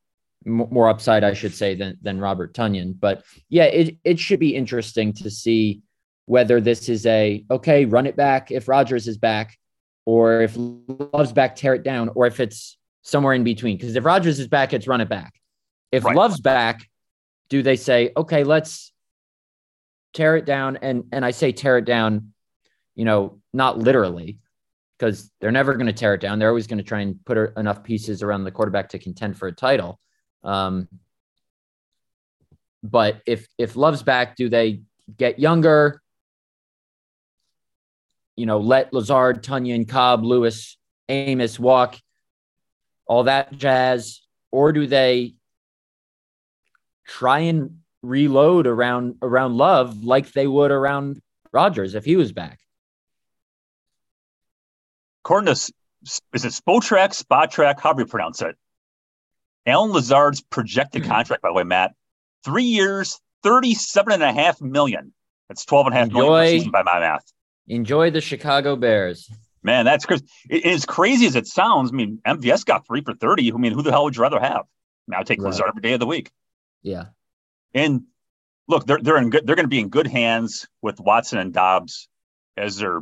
more 0.46 0.90
upside, 0.90 1.24
I 1.24 1.34
should 1.34 1.54
say, 1.54 1.76
than 1.76 1.98
than 2.02 2.20
Robert 2.20 2.54
Tonyan. 2.54 3.00
But 3.00 3.24
yeah, 3.50 3.66
it 3.66 3.98
it 4.04 4.20
should 4.20 4.40
be 4.40 4.56
interesting 4.56 5.14
to 5.14 5.30
see 5.30 5.82
whether 6.26 6.62
this 6.62 6.90
is 6.90 7.06
a 7.06 7.44
okay, 7.52 7.86
run 7.86 8.08
it 8.08 8.16
back 8.16 8.52
if 8.52 8.68
Rodgers 8.68 9.08
is 9.08 9.18
back, 9.18 9.58
or 10.06 10.42
if 10.42 10.54
Love's 10.56 11.32
back, 11.32 11.56
tear 11.56 11.74
it 11.74 11.84
down, 11.84 12.10
or 12.16 12.28
if 12.28 12.40
it's 12.40 12.78
somewhere 13.02 13.34
in 13.34 13.44
between. 13.44 13.78
Because 13.78 13.96
if 13.96 14.06
Rodgers 14.06 14.40
is 14.40 14.48
back, 14.48 14.74
it's 14.74 14.88
run 14.88 15.02
it 15.02 15.10
back. 15.10 15.34
If 15.92 16.04
right. 16.04 16.16
Love's 16.16 16.42
back, 16.42 16.90
do 17.50 17.62
they 17.62 17.76
say, 17.76 18.12
okay, 18.18 18.44
let's 18.44 18.92
tear 20.14 20.36
it 20.36 20.46
down? 20.46 20.78
And 20.82 21.06
and 21.12 21.24
I 21.24 21.32
say 21.32 21.52
tear 21.52 21.78
it 21.78 21.86
down, 21.86 22.34
you 22.96 23.06
know, 23.06 23.40
not 23.54 23.78
literally, 23.78 24.40
because 24.98 25.32
they're 25.40 25.52
never 25.52 25.74
going 25.74 25.88
to 25.88 25.94
tear 25.94 26.14
it 26.14 26.22
down. 26.22 26.40
They're 26.40 26.50
always 26.50 26.68
going 26.68 26.80
to 26.80 26.84
try 26.84 27.02
and 27.02 27.24
put 27.26 27.58
enough 27.58 27.84
pieces 27.84 28.24
around 28.24 28.44
the 28.44 28.52
quarterback 28.52 28.90
to 28.90 29.00
contend 29.00 29.38
for 29.38 29.48
a 29.48 29.52
title. 29.52 30.00
Um, 30.44 30.88
but 32.84 33.22
if 33.26 33.48
if 33.58 33.76
Love's 33.76 34.04
back, 34.04 34.36
do 34.36 34.50
they 34.50 34.82
get 35.18 35.40
younger? 35.40 36.02
You 38.36 38.46
know, 38.46 38.60
let 38.60 38.94
Lazard, 38.94 39.44
Tonyan, 39.44 39.88
Cobb, 39.88 40.24
Lewis, 40.24 40.78
Amos 41.10 41.60
walk, 41.60 42.00
all 43.06 43.24
that 43.24 43.56
jazz, 43.56 44.22
or 44.52 44.72
do 44.72 44.88
they 44.88 45.34
try 47.06 47.40
and 47.40 47.80
reload 48.02 48.68
around 48.68 49.16
around 49.22 49.56
Love 49.56 50.04
like 50.04 50.32
they 50.32 50.48
would 50.48 50.72
around 50.72 51.22
Rodgers 51.52 51.96
if 51.96 52.06
he 52.06 52.16
was 52.16 52.32
back? 52.32 52.60
According 55.24 55.54
to 55.54 55.74
is 56.34 56.46
it 56.46 56.52
Spotrac, 56.52 57.14
Spot 57.14 57.50
Track, 57.50 57.80
however 57.80 58.02
you 58.02 58.08
pronounce 58.08 58.42
it, 58.42 58.58
Allen 59.66 59.92
Lazard's 59.92 60.42
projected 60.42 61.04
hmm. 61.04 61.10
contract, 61.10 61.42
by 61.42 61.50
the 61.50 61.54
way, 61.54 61.64
Matt, 61.64 61.94
three 62.44 62.64
years, 62.64 63.20
37 63.44 64.14
and 64.14 64.24
a 64.24 64.34
half 64.34 64.62
million. 64.62 65.14
That's 65.48 65.66
12 65.66 65.88
and 65.88 65.96
a 65.96 65.98
half 66.00 66.08
enjoy, 66.08 66.20
million 66.20 66.46
per 66.46 66.58
season 66.58 66.72
by 66.72 66.84
my 66.84 67.00
math. 67.00 67.24
Enjoy 67.68 68.12
the 68.12 68.22
Chicago 68.22 68.76
Bears. 68.76 69.30
Man, 69.64 69.86
that's 69.86 70.06
crazy. 70.06 70.26
As 70.66 70.86
crazy 70.86 71.26
as 71.26 71.36
it 71.36 71.48
sounds, 71.48 71.92
I 71.92 71.96
mean, 71.96 72.20
MVS 72.26 72.66
got 72.66 72.86
three 72.86 73.02
for 73.02 73.14
30. 73.14 73.54
I 73.54 73.56
mean, 73.58 73.74
who 73.74 73.82
the 73.82 73.92
hell 73.92 74.04
would 74.04 74.16
you 74.16 74.22
rather 74.22 74.40
have? 74.40 74.64
I'll 75.14 75.24
take 75.24 75.40
right. 75.40 75.48
Lazard 75.48 75.70
every 75.70 75.82
day 75.82 75.94
of 75.94 76.00
the 76.00 76.06
week. 76.06 76.32
Yeah. 76.82 77.06
And 77.74 78.04
look, 78.68 78.86
they're 78.86 79.00
they're 79.00 79.18
in 79.18 79.30
good 79.30 79.48
they're 79.48 79.56
going 79.56 79.66
to 79.66 79.70
be 79.70 79.80
in 79.80 79.90
good 79.90 80.08
hands 80.08 80.68
with 80.82 81.00
Watson 81.00 81.40
and 81.40 81.54
Doubs 81.54 82.10
as 82.58 82.78
their 82.78 83.02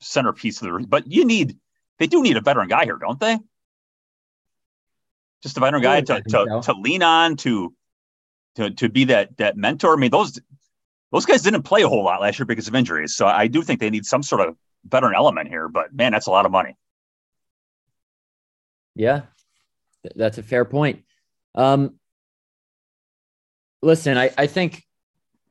centerpiece 0.00 0.60
of 0.60 0.68
the 0.68 0.86
but 0.86 1.06
you 1.06 1.24
need 1.24 1.56
they 1.98 2.06
do 2.06 2.22
need 2.22 2.36
a 2.36 2.42
veteran 2.42 2.68
guy 2.68 2.84
here, 2.84 2.98
don't 2.98 3.18
they? 3.18 3.38
just 5.44 5.58
a 5.58 5.60
veteran 5.60 5.82
guy 5.82 6.00
to, 6.00 6.22
to, 6.22 6.30
so. 6.30 6.60
to 6.62 6.72
lean 6.72 7.02
on 7.02 7.36
to 7.36 7.72
to 8.56 8.70
to 8.70 8.88
be 8.88 9.04
that 9.04 9.36
that 9.36 9.56
mentor. 9.56 9.92
I 9.92 9.96
mean, 9.96 10.10
those 10.10 10.40
those 11.14 11.26
guys 11.26 11.42
didn't 11.42 11.62
play 11.62 11.82
a 11.82 11.88
whole 11.88 12.02
lot 12.02 12.20
last 12.20 12.40
year 12.40 12.46
because 12.46 12.66
of 12.66 12.74
injuries. 12.74 13.14
So 13.14 13.28
I 13.28 13.46
do 13.46 13.62
think 13.62 13.78
they 13.78 13.88
need 13.88 14.04
some 14.04 14.24
sort 14.24 14.40
of 14.40 14.56
veteran 14.84 15.14
element 15.14 15.48
here. 15.48 15.68
But 15.68 15.94
man, 15.94 16.10
that's 16.10 16.26
a 16.26 16.30
lot 16.32 16.44
of 16.44 16.50
money. 16.50 16.76
Yeah, 18.96 19.22
that's 20.16 20.38
a 20.38 20.42
fair 20.42 20.64
point. 20.64 21.04
Um, 21.54 22.00
listen, 23.80 24.18
I, 24.18 24.32
I 24.36 24.48
think 24.48 24.82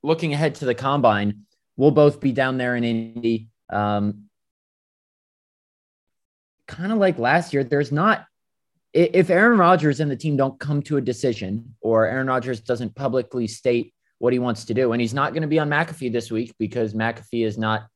looking 0.02 0.34
ahead 0.34 0.56
to 0.56 0.66
the 0.66 0.76
combine, 0.76 1.46
we'll 1.78 1.92
both 1.92 2.20
be 2.20 2.34
down 2.34 2.58
there 2.58 2.76
in 2.76 2.84
Indy. 2.84 3.48
Um, 3.70 4.26
kind 6.68 6.92
of 6.92 6.98
like 6.98 7.18
last 7.18 7.54
year, 7.54 7.64
there's 7.64 7.92
not 7.92 8.26
if 8.92 9.30
Aaron 9.30 9.58
Rodgers 9.58 10.02
and 10.02 10.12
the 10.12 10.18
team 10.18 10.36
don't 10.36 10.60
come 10.60 10.82
to 10.84 10.98
a 10.98 11.02
decision, 11.02 11.76
or 11.80 12.06
Aaron 12.06 12.28
Rodgers 12.28 12.60
doesn't 12.60 12.96
publicly 12.96 13.48
state 13.48 13.94
what 14.24 14.32
he 14.32 14.40
wants 14.40 14.64
to 14.64 14.74
do, 14.74 14.94
and 14.94 15.02
he's 15.02 15.14
not 15.14 15.34
going 15.34 15.42
to 15.42 15.50
be 15.50 15.60
on 15.60 15.70
McAfee 15.70 16.10
this 16.10 16.32
week 16.32 16.56
because 16.58 16.94
McAfee 16.94 17.46
is 17.46 17.58
not, 17.58 17.88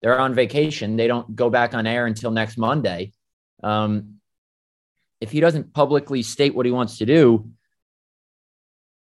they're 0.00 0.18
on 0.18 0.32
vacation. 0.32 0.96
They 0.96 1.06
don't 1.06 1.36
go 1.36 1.50
back 1.50 1.74
on 1.74 1.86
air 1.86 2.06
until 2.06 2.30
next 2.30 2.56
Monday. 2.56 3.12
Um, 3.62 4.14
if 5.20 5.30
he 5.30 5.38
doesn't 5.38 5.74
publicly 5.74 6.22
state 6.22 6.54
what 6.54 6.64
he 6.64 6.72
wants 6.72 6.96
to 6.96 7.04
do, 7.04 7.50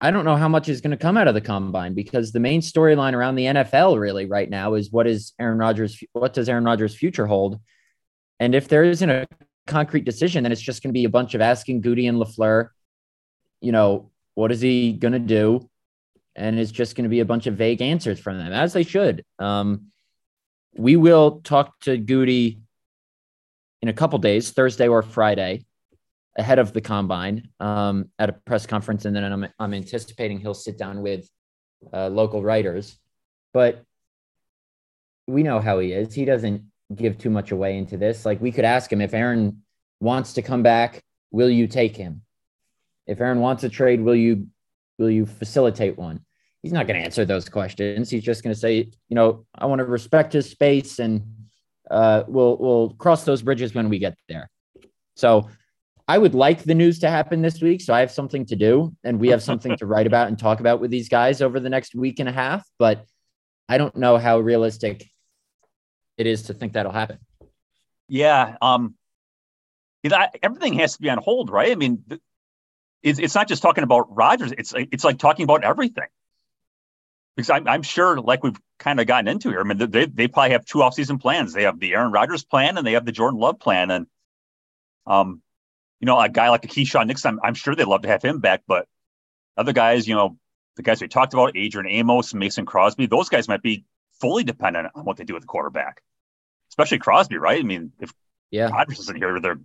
I 0.01 0.11
don't 0.11 0.25
know 0.25 0.37
how 0.37 0.49
much 0.49 0.71
is 0.71 0.81
going 0.81 0.93
to 0.93 0.97
come 0.97 1.19
out 1.19 1.29
of 1.29 1.35
the 1.35 1.43
combine 1.43 1.93
because 1.93 2.33
the 2.33 2.41
main 2.41 2.63
storyline 2.63 3.13
around 3.13 3.35
the 3.35 3.45
NFL 3.45 4.01
really 4.01 4.25
right 4.25 4.49
now 4.49 4.73
is 4.73 4.91
what 4.91 5.07
is 5.07 5.35
Aaron 5.39 5.59
Rodgers, 5.59 6.03
what 6.15 6.33
does 6.33 6.49
Aaron 6.49 6.65
Rodgers' 6.65 6.97
future 6.97 7.27
hold? 7.27 7.61
And 8.41 8.55
if 8.55 8.69
there 8.69 8.85
isn't 8.85 9.11
a 9.11 9.27
concrete 9.67 10.07
decision, 10.07 10.45
then 10.45 10.53
it's 10.53 10.63
just 10.63 10.83
going 10.83 10.95
to 10.95 10.99
be 10.99 11.05
a 11.05 11.11
bunch 11.11 11.35
of 11.35 11.43
asking 11.43 11.83
Goody 11.83 12.07
and 12.07 12.17
LaFleur, 12.17 12.71
you 13.61 13.73
know, 13.73 14.13
what 14.35 14.51
is 14.51 14.63
he 14.63 14.95
going 14.95 15.13
to 15.13 15.19
do? 15.19 15.69
And 16.37 16.59
it's 16.59 16.73
just 16.73 16.97
going 16.97 17.05
to 17.05 17.11
be 17.11 17.21
a 17.21 17.25
bunch 17.25 17.47
of 17.47 17.55
vague 17.55 17.81
answers 17.81 18.19
from 18.19 18.39
them, 18.39 18.53
as 18.53 18.73
they 18.73 18.83
should. 18.83 19.25
Um, 19.39 19.87
we 20.77 20.97
will 20.97 21.41
talk 21.43 21.79
to 21.81 21.97
Goody 21.97 22.61
in 23.83 23.89
a 23.89 23.93
couple 23.93 24.19
days, 24.19 24.51
Thursday 24.51 24.89
or 24.89 25.03
Friday, 25.03 25.65
ahead 26.37 26.59
of 26.59 26.73
the 26.73 26.81
combine 26.81 27.49
um, 27.61 28.11
at 28.19 28.31
a 28.31 28.33
press 28.33 28.67
conference. 28.67 29.05
And 29.05 29.15
then 29.15 29.25
I'm, 29.25 29.47
I'm 29.59 29.75
anticipating 29.75 30.41
he'll 30.41 30.55
sit 30.55 30.77
down 30.77 31.03
with 31.03 31.29
uh, 31.93 32.09
local 32.09 32.43
writers. 32.43 32.99
But 33.53 33.85
we 35.27 35.43
know 35.43 35.61
how 35.61 35.79
he 35.79 35.93
is. 35.93 36.13
He 36.13 36.25
doesn't 36.25 36.65
give 36.95 37.19
too 37.19 37.31
much 37.31 37.51
away 37.53 37.79
into 37.79 37.97
this. 37.97 38.25
Like 38.25 38.41
we 38.41 38.53
could 38.53 38.65
ask 38.65 38.93
him 38.93 39.01
if 39.01 39.15
Aaron 39.15 39.63
wants 40.01 40.35
to 40.35 40.43
come 40.43 40.63
back, 40.63 41.03
will 41.31 41.51
you 41.51 41.67
take 41.67 41.97
him? 41.97 42.23
If 43.07 43.21
Aaron 43.21 43.41
wants 43.41 43.65
a 43.65 43.69
trade, 43.69 44.01
will 44.01 44.15
you 44.15 44.49
will 44.99 45.11
you 45.11 45.27
facilitate 45.27 45.99
one? 45.99 46.21
He's 46.63 46.73
not 46.73 46.87
going 46.87 46.99
to 46.99 47.05
answer 47.05 47.25
those 47.25 47.49
questions. 47.49 48.09
He's 48.09 48.23
just 48.23 48.43
going 48.43 48.55
to 48.55 48.59
say, 48.59 48.91
you 49.09 49.15
know, 49.15 49.45
I 49.55 49.67
want 49.67 49.81
to 49.81 49.85
respect 49.85 50.33
his 50.33 50.51
space 50.51 50.99
and 50.99 51.23
uh, 51.91 52.25
we'll 52.27 52.57
we'll 52.57 52.91
cross 52.91 53.25
those 53.25 53.43
bridges 53.43 53.75
when 53.75 53.89
we 53.89 53.99
get 53.99 54.17
there. 54.29 54.51
So 55.17 55.49
I 56.09 56.19
would 56.19 56.35
like 56.35 56.63
the 56.63 56.75
news 56.75 56.99
to 57.01 57.11
happen 57.11 57.43
this 57.43 57.61
week, 57.61 57.81
so 57.81 57.95
I 57.95 58.01
have 58.01 58.11
something 58.11 58.45
to 58.47 58.57
do, 58.57 58.95
and 59.05 59.19
we 59.19 59.29
have 59.29 59.43
something 59.43 59.77
to 59.77 59.87
write 59.87 60.07
about 60.07 60.29
and 60.29 60.39
talk 60.39 60.61
about 60.61 60.81
with 60.81 60.91
these 60.91 61.09
guys 61.09 61.41
over 61.41 61.61
the 61.61 61.71
next 61.71 61.95
week 61.95 62.21
and 62.21 62.29
a 62.29 62.33
half. 62.33 62.67
But 62.79 63.05
I 63.69 63.79
don't 63.79 63.97
know 63.97 64.19
how 64.19 64.39
realistic 64.39 65.09
it 66.19 66.27
is 66.27 66.45
to 66.45 66.55
think 66.55 66.75
that'll 66.75 66.93
happen. 66.93 67.19
Yeah, 68.09 68.57
um, 68.61 68.95
everything 70.43 70.75
has 70.75 70.97
to 70.97 71.03
be 71.03 71.09
on 71.09 71.19
hold, 71.19 71.51
right? 71.51 71.73
I 71.73 71.75
mean, 71.75 72.05
it's 73.05 73.19
it's 73.19 73.35
not 73.35 73.47
just 73.47 73.63
talking 73.63 73.85
about 73.85 74.15
Rodgers. 74.17 74.53
It's 74.53 74.73
it's 74.77 75.05
like 75.05 75.19
talking 75.19 75.45
about 75.45 75.63
everything. 75.63 76.09
Because 77.37 77.51
I'm, 77.51 77.67
I'm 77.69 77.83
sure, 77.83 78.21
like 78.21 78.43
we've 78.45 78.59
kind 78.79 79.01
of 79.01 79.09
gotten 79.09 79.27
into 79.27 79.51
here, 79.51 79.61
I 79.61 79.65
mean, 79.65 79.91
they, 79.91 80.07
they 80.07 80.29
probably 80.29 80.53
have 80.53 80.65
two 80.65 80.79
offseason 80.79 81.21
plans. 81.21 81.53
They 81.53 81.65
have 81.65 81.81
the 81.81 81.95
Aaron 81.95 82.13
Rodgers 82.13 82.45
plan 82.45 82.79
and 82.79 82.87
they 82.87 82.93
have 82.93 83.05
the 83.05 83.11
Jordan 83.11 83.41
Love 83.41 83.59
plan. 83.59 83.91
And 83.91 84.07
um, 85.07 85.43
you 86.01 86.07
know, 86.07 86.19
a 86.19 86.29
guy 86.29 86.51
like 86.51 86.65
a 86.65 86.69
Keisean 86.69 87.09
Nixon, 87.09 87.35
I'm, 87.35 87.41
I'm 87.43 87.55
sure 87.55 87.75
they'd 87.75 87.87
love 87.87 88.03
to 88.03 88.09
have 88.09 88.23
him 88.23 88.39
back, 88.39 88.63
but 88.67 88.87
other 89.57 89.73
guys, 89.73 90.07
you 90.07 90.15
know, 90.15 90.39
the 90.77 90.83
guys 90.83 91.01
we 91.01 91.09
talked 91.09 91.35
about, 91.35 91.57
Adrian 91.57 91.89
Amos, 91.89 92.35
Mason 92.35 92.67
Crosby, 92.67 93.07
those 93.07 93.29
guys 93.29 93.49
might 93.49 93.63
be 93.63 93.85
fully 94.21 94.45
dependent 94.45 94.89
on 94.95 95.05
what 95.05 95.17
they 95.17 95.25
do 95.25 95.35
with 95.35 95.43
the 95.43 95.49
quarterback, 95.49 96.03
especially 96.71 96.99
Crosby, 96.99 97.37
right? 97.37 97.61
I 97.61 97.65
mean, 97.65 97.93
if 98.01 98.13
yeah, 98.51 98.69
Rodgers 98.69 99.01
isn't 99.01 99.17
here, 99.17 99.41
they're 99.41 99.61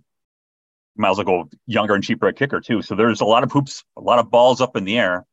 might 0.96 1.10
as 1.10 1.16
well 1.18 1.24
go 1.24 1.50
younger 1.66 1.94
and 1.94 2.04
cheaper 2.04 2.28
at 2.28 2.36
kicker 2.36 2.60
too. 2.60 2.82
So 2.82 2.94
there's 2.94 3.20
a 3.20 3.24
lot 3.24 3.42
of 3.42 3.52
hoops, 3.52 3.84
a 3.96 4.00
lot 4.00 4.18
of 4.18 4.30
balls 4.30 4.60
up 4.60 4.76
in 4.76 4.84
the 4.84 4.98
air. 4.98 5.26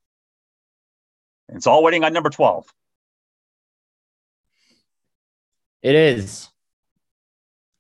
It's 1.49 1.67
all 1.67 1.83
waiting 1.83 2.03
on 2.03 2.13
number 2.13 2.29
12. 2.29 2.65
It 5.81 5.95
is. 5.95 6.49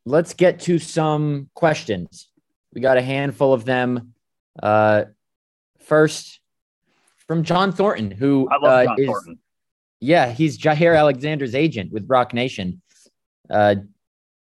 Let's 0.05 0.33
get 0.33 0.61
to 0.61 0.79
some 0.79 1.49
questions. 1.53 2.29
We 2.73 2.81
got 2.81 2.97
a 2.97 3.01
handful 3.01 3.53
of 3.53 3.65
them. 3.65 4.13
Uh, 4.61 5.05
first, 5.79 6.39
from 7.27 7.43
John 7.43 7.71
Thornton, 7.71 8.11
who 8.11 8.47
love 8.61 8.85
John 8.85 8.87
uh, 8.87 8.95
is, 8.97 9.05
Thornton. 9.05 9.39
yeah, 9.99 10.31
he's 10.31 10.57
Jaire 10.57 10.97
Alexander's 10.97 11.55
agent 11.55 11.91
with 11.91 12.05
Roc 12.07 12.33
Nation. 12.33 12.81
Uh, 13.49 13.75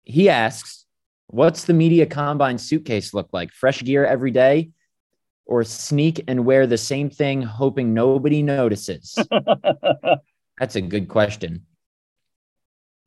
he 0.04 0.30
asks, 0.30 0.83
"What's 1.28 1.66
the 1.66 1.74
media 1.74 2.06
combine 2.06 2.58
suitcase 2.58 3.14
look 3.14 3.30
like? 3.34 3.52
Fresh 3.52 3.84
gear 3.84 4.06
every 4.06 4.32
day, 4.32 4.72
or 5.46 5.64
sneak 5.64 6.24
and 6.28 6.46
wear 6.46 6.68
the 6.68 6.78
same 6.78 7.10
thing, 7.10 7.42
hoping 7.42 7.94
nobody 7.94 8.44
notices?" 8.44 9.18
That's 10.60 10.76
a 10.76 10.82
good 10.82 11.08
question. 11.08 11.66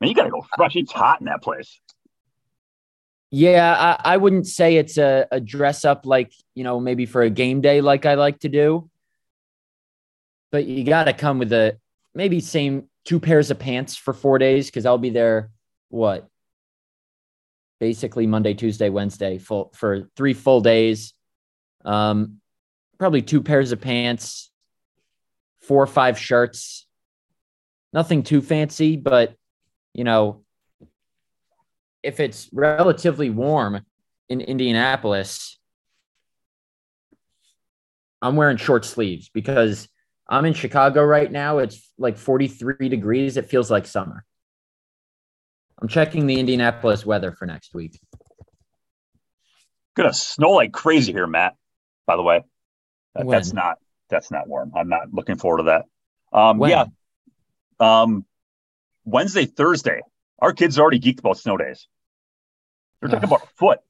Man, 0.01 0.09
you 0.09 0.15
got 0.15 0.25
to 0.25 0.31
go 0.31 0.45
fresh. 0.57 0.77
It's 0.77 0.93
hot 0.93 1.21
in 1.21 1.27
that 1.27 1.43
place. 1.43 1.81
Yeah, 3.31 3.97
I, 4.05 4.15
I 4.15 4.17
wouldn't 4.19 4.47
say 4.47 4.77
it's 4.77 4.99
a, 4.99 5.27
a 5.33 5.41
dress 5.41 5.85
up 5.85 6.07
like, 6.07 6.33
you 6.55 6.65
know, 6.65 6.79
maybe 6.79 7.07
for 7.07 7.23
a 7.23 7.31
game 7.31 7.61
day 7.61 7.81
like 7.81 8.07
I 8.07 8.15
like 8.15 8.41
to 8.41 8.49
do. 8.49 8.89
But 10.53 10.67
you 10.67 10.85
got 10.85 11.05
to 11.05 11.13
come 11.13 11.39
with 11.39 11.53
a 11.53 11.79
maybe 12.15 12.41
same 12.41 12.89
two 13.05 13.21
pairs 13.21 13.51
of 13.51 13.59
pants 13.59 13.97
for 13.97 14.15
four 14.15 14.39
days 14.39 14.67
because 14.67 14.87
I'll 14.87 14.99
be 14.99 15.11
there, 15.11 15.51
what? 15.89 16.29
Basically 17.79 18.27
Monday, 18.27 18.55
Tuesday, 18.55 18.89
Wednesday, 18.89 19.39
full 19.39 19.71
for 19.75 20.09
three 20.17 20.35
full 20.35 20.61
days. 20.61 21.13
Um, 21.85 22.41
probably 22.99 23.23
two 23.23 23.43
pairs 23.43 23.73
of 23.73 23.81
pants, 23.81 24.51
four 25.61 25.83
or 25.83 25.87
five 25.87 26.19
shirts. 26.19 26.87
Nothing 27.93 28.23
too 28.23 28.41
fancy, 28.41 28.97
but 28.97 29.35
you 29.95 30.05
know, 30.05 30.45
if 32.03 32.21
it's 32.21 32.49
relatively 32.53 33.31
warm 33.31 33.85
in 34.29 34.41
Indianapolis, 34.41 35.59
I'm 38.23 38.37
wearing 38.37 38.57
short 38.57 38.85
sleeves 38.85 39.29
because 39.29 39.89
I'm 40.29 40.45
in 40.45 40.55
Chicago 40.55 41.05
right 41.05 41.31
now. 41.31 41.59
It's 41.59 41.91
like 41.99 42.17
43 42.17 42.89
degrees. 42.89 43.37
It 43.37 43.49
feels 43.49 43.71
like 43.71 43.87
summer. 43.87 44.25
I'm 45.81 45.89
checking 45.89 46.27
the 46.27 46.39
Indianapolis 46.41 47.05
weather 47.05 47.33
for 47.33 47.47
next 47.47 47.75
week. 47.75 48.01
Gonna 49.95 50.13
snow 50.13 50.51
like 50.53 50.73
crazy 50.73 51.13
here, 51.13 51.27
Matt. 51.27 51.55
By 52.07 52.17
the 52.17 52.23
way, 52.23 52.45
That- 53.15 53.29
that's 53.29 53.53
not 53.53 53.79
that's 54.09 54.31
not 54.31 54.47
warm. 54.47 54.73
I'm 54.77 54.89
not 54.89 55.13
looking 55.13 55.37
forward 55.37 55.59
to 55.59 55.63
that. 55.65 55.85
Um, 56.33 56.59
When? 56.59 56.71
yeah, 56.71 56.85
um, 57.81 58.25
Wednesday, 59.05 59.47
Thursday. 59.47 60.01
Our 60.39 60.53
kids 60.53 60.79
are 60.79 60.83
already 60.83 61.01
geeked 61.01 61.19
about 61.19 61.39
snow 61.39 61.57
days. 61.57 61.89
They're 63.01 63.09
talking 63.09 63.25
about 63.25 63.43
a 63.45 63.47
foot. 63.57 63.81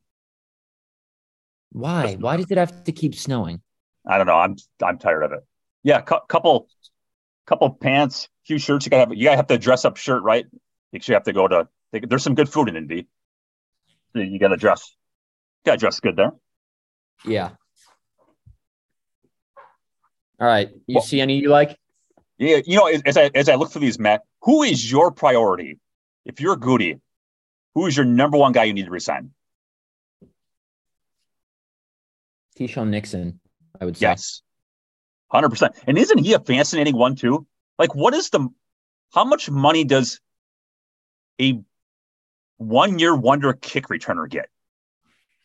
Why? 1.72 2.14
Why 2.14 2.36
does 2.38 2.50
it 2.50 2.56
have 2.56 2.84
to 2.84 2.92
keep 2.92 3.14
snowing? 3.14 3.60
I 4.06 4.16
don't 4.16 4.26
know. 4.26 4.36
I'm 4.38 4.56
I'm 4.82 4.98
tired 4.98 5.22
of 5.22 5.32
it. 5.32 5.40
Yeah, 5.82 6.00
cu- 6.00 6.24
couple 6.28 6.68
couple 7.46 7.70
pants, 7.70 8.28
few 8.44 8.58
shirts. 8.58 8.86
You 8.86 8.90
gotta 8.90 9.00
have 9.08 9.14
you 9.14 9.24
gotta 9.24 9.36
have 9.36 9.48
to 9.48 9.58
dress 9.58 9.84
up 9.84 9.96
shirt, 9.96 10.22
right? 10.22 10.46
You 10.92 10.96
actually 10.96 11.14
have 11.14 11.24
to 11.24 11.32
go 11.32 11.46
to. 11.48 11.68
There's 12.00 12.22
some 12.22 12.34
good 12.34 12.48
food 12.48 12.68
in 12.68 12.76
Indy. 12.76 13.06
So 14.12 14.20
You 14.20 14.38
gotta 14.38 14.56
dress. 14.56 14.94
Gotta 15.64 15.78
dress 15.78 16.00
good 16.00 16.16
there. 16.16 16.32
Yeah. 17.24 17.50
All 20.38 20.46
right. 20.46 20.68
You 20.86 20.96
Well- 20.96 21.04
see 21.04 21.20
any 21.20 21.38
you 21.40 21.48
like? 21.48 21.78
Yeah, 22.38 22.60
you 22.66 22.76
know, 22.76 22.86
as- 22.86 23.16
I 23.16 23.30
as 23.34 23.48
I 23.48 23.54
look 23.54 23.70
through 23.70 23.80
these, 23.80 23.98
Matt, 23.98 24.22
who 24.42 24.62
is 24.62 24.90
your 24.90 25.10
priority? 25.10 25.78
If 26.26 26.40
you're 26.40 26.56
Goody, 26.56 27.00
who 27.74 27.86
is 27.86 27.96
your 27.96 28.04
number 28.04 28.36
one 28.36 28.52
guy 28.52 28.64
you 28.64 28.74
need 28.74 28.84
to 28.84 28.90
resign? 28.90 29.32
Keisean 32.58 32.88
Nixon, 32.88 33.40
I 33.80 33.84
would 33.84 33.96
say. 33.96 34.02
Yes, 34.06 34.42
hundred 35.30 35.50
percent. 35.50 35.74
And 35.86 35.96
isn't 35.98 36.18
he 36.18 36.34
a 36.34 36.40
fascinating 36.40 36.96
one 36.96 37.16
too? 37.16 37.46
Like, 37.78 37.94
what 37.94 38.14
is 38.14 38.30
the? 38.30 38.48
How 39.14 39.24
much 39.24 39.48
money 39.50 39.84
does 39.84 40.20
a 41.40 41.62
one-year 42.58 43.14
wonder 43.14 43.52
kick 43.52 43.88
returner 43.88 44.28
get? 44.28 44.48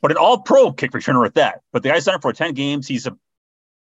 But 0.02 0.12
an 0.12 0.18
all-pro 0.18 0.72
kick 0.74 0.92
returner 0.92 1.26
at 1.26 1.36
that. 1.36 1.62
But 1.72 1.84
the 1.84 1.90
guy's 1.90 2.06
done 2.06 2.16
it 2.16 2.22
for 2.22 2.34
ten 2.34 2.54
games. 2.54 2.88
He's 2.88 3.08
a 3.08 3.18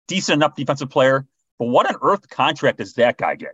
decent 0.08 0.38
enough 0.38 0.56
defensive 0.56 0.89
player. 0.89 1.26
But 1.60 1.65
what 1.65 1.88
on 1.88 1.95
earth 2.02 2.30
contract 2.30 2.80
does 2.80 2.93
that 2.95 3.17
guy 3.17 3.36
get? 3.36 3.54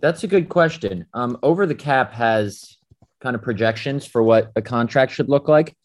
That's 0.00 0.24
a 0.24 0.28
good 0.28 0.48
question. 0.48 1.06
Um, 1.12 1.38
Over 1.42 1.66
the 1.66 1.74
Cap 1.74 2.12
has 2.12 2.78
kind 3.20 3.36
of 3.36 3.42
projections 3.42 4.06
for 4.06 4.22
what 4.22 4.50
a 4.56 4.62
contract 4.62 5.12
should 5.12 5.28
look 5.28 5.46
like. 5.46 5.76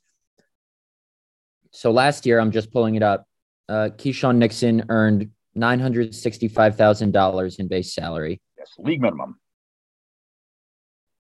So 1.71 1.91
last 1.91 2.25
year, 2.25 2.39
I'm 2.39 2.51
just 2.51 2.71
pulling 2.71 2.95
it 2.95 3.03
up. 3.03 3.27
Uh, 3.67 3.89
Keisean 3.97 4.37
Nixon 4.37 4.85
earned 4.87 5.31
nine 5.53 5.81
hundred 5.81 6.15
sixty-five 6.15 6.77
thousand 6.77 7.11
dollars 7.11 7.59
in 7.59 7.67
base 7.67 7.93
salary. 7.93 8.39
Yes, 8.57 8.71
league 8.77 9.01
minimum. 9.01 9.37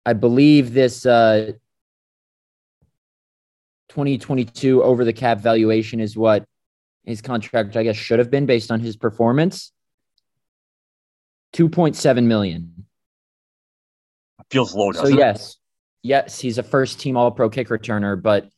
I 0.07 0.12
believe 0.12 0.73
this 0.73 1.05
uh, 1.05 1.53
2022 3.88 4.83
over 4.83 5.05
the 5.05 5.12
cap 5.12 5.40
valuation 5.40 5.99
is 5.99 6.16
what 6.16 6.45
his 7.05 7.21
contract, 7.21 7.77
I 7.77 7.83
guess, 7.83 7.97
should 7.97 8.21
have 8.21 8.31
been 8.31 8.47
based 8.47 8.71
on 8.71 8.79
his 8.79 8.97
performance. 8.97 9.73
2.7 11.55 12.25
million. 12.25 12.87
Feels 14.51 14.75
low, 14.77 14.92
So 14.92 15.03
doesn't 15.03 15.16
it? 15.16 15.19
yes, 15.19 15.57
yes, 16.03 16.38
he's 16.38 16.59
a 16.59 16.62
first 16.62 17.01
team 17.01 17.16
All 17.16 17.33
Pro 17.33 17.51
kick 17.51 17.69
returner, 17.69 18.21
but 18.21 18.49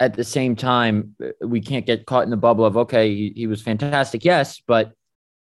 at 0.00 0.14
the 0.14 0.24
same 0.24 0.56
time, 0.56 1.16
we 1.44 1.60
can't 1.60 1.84
get 1.84 2.06
caught 2.06 2.24
in 2.24 2.30
the 2.30 2.36
bubble 2.38 2.64
of 2.64 2.78
okay, 2.78 3.14
he, 3.14 3.32
he 3.36 3.46
was 3.46 3.60
fantastic, 3.60 4.24
yes, 4.24 4.62
but 4.66 4.92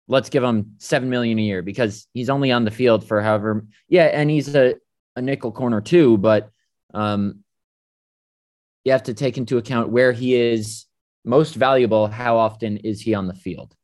let's 0.07 0.29
give 0.29 0.43
him 0.43 0.75
seven 0.77 1.09
million 1.09 1.39
a 1.39 1.41
year 1.41 1.61
because 1.61 2.07
he's 2.13 2.29
only 2.29 2.51
on 2.51 2.65
the 2.65 2.71
field 2.71 3.07
for 3.07 3.21
however, 3.21 3.65
yeah, 3.87 4.05
and 4.05 4.29
he's 4.29 4.53
a, 4.55 4.75
a 5.15 5.21
nickel 5.21 5.51
corner 5.51 5.81
too, 5.81 6.17
but 6.17 6.49
um, 6.93 7.39
you 8.83 8.91
have 8.91 9.03
to 9.03 9.13
take 9.13 9.37
into 9.37 9.57
account 9.57 9.89
where 9.89 10.11
he 10.11 10.35
is 10.35 10.85
most 11.23 11.55
valuable. 11.55 12.07
How 12.07 12.37
often 12.37 12.77
is 12.77 13.01
he 13.01 13.13
on 13.15 13.27
the 13.27 13.33
field? 13.33 13.75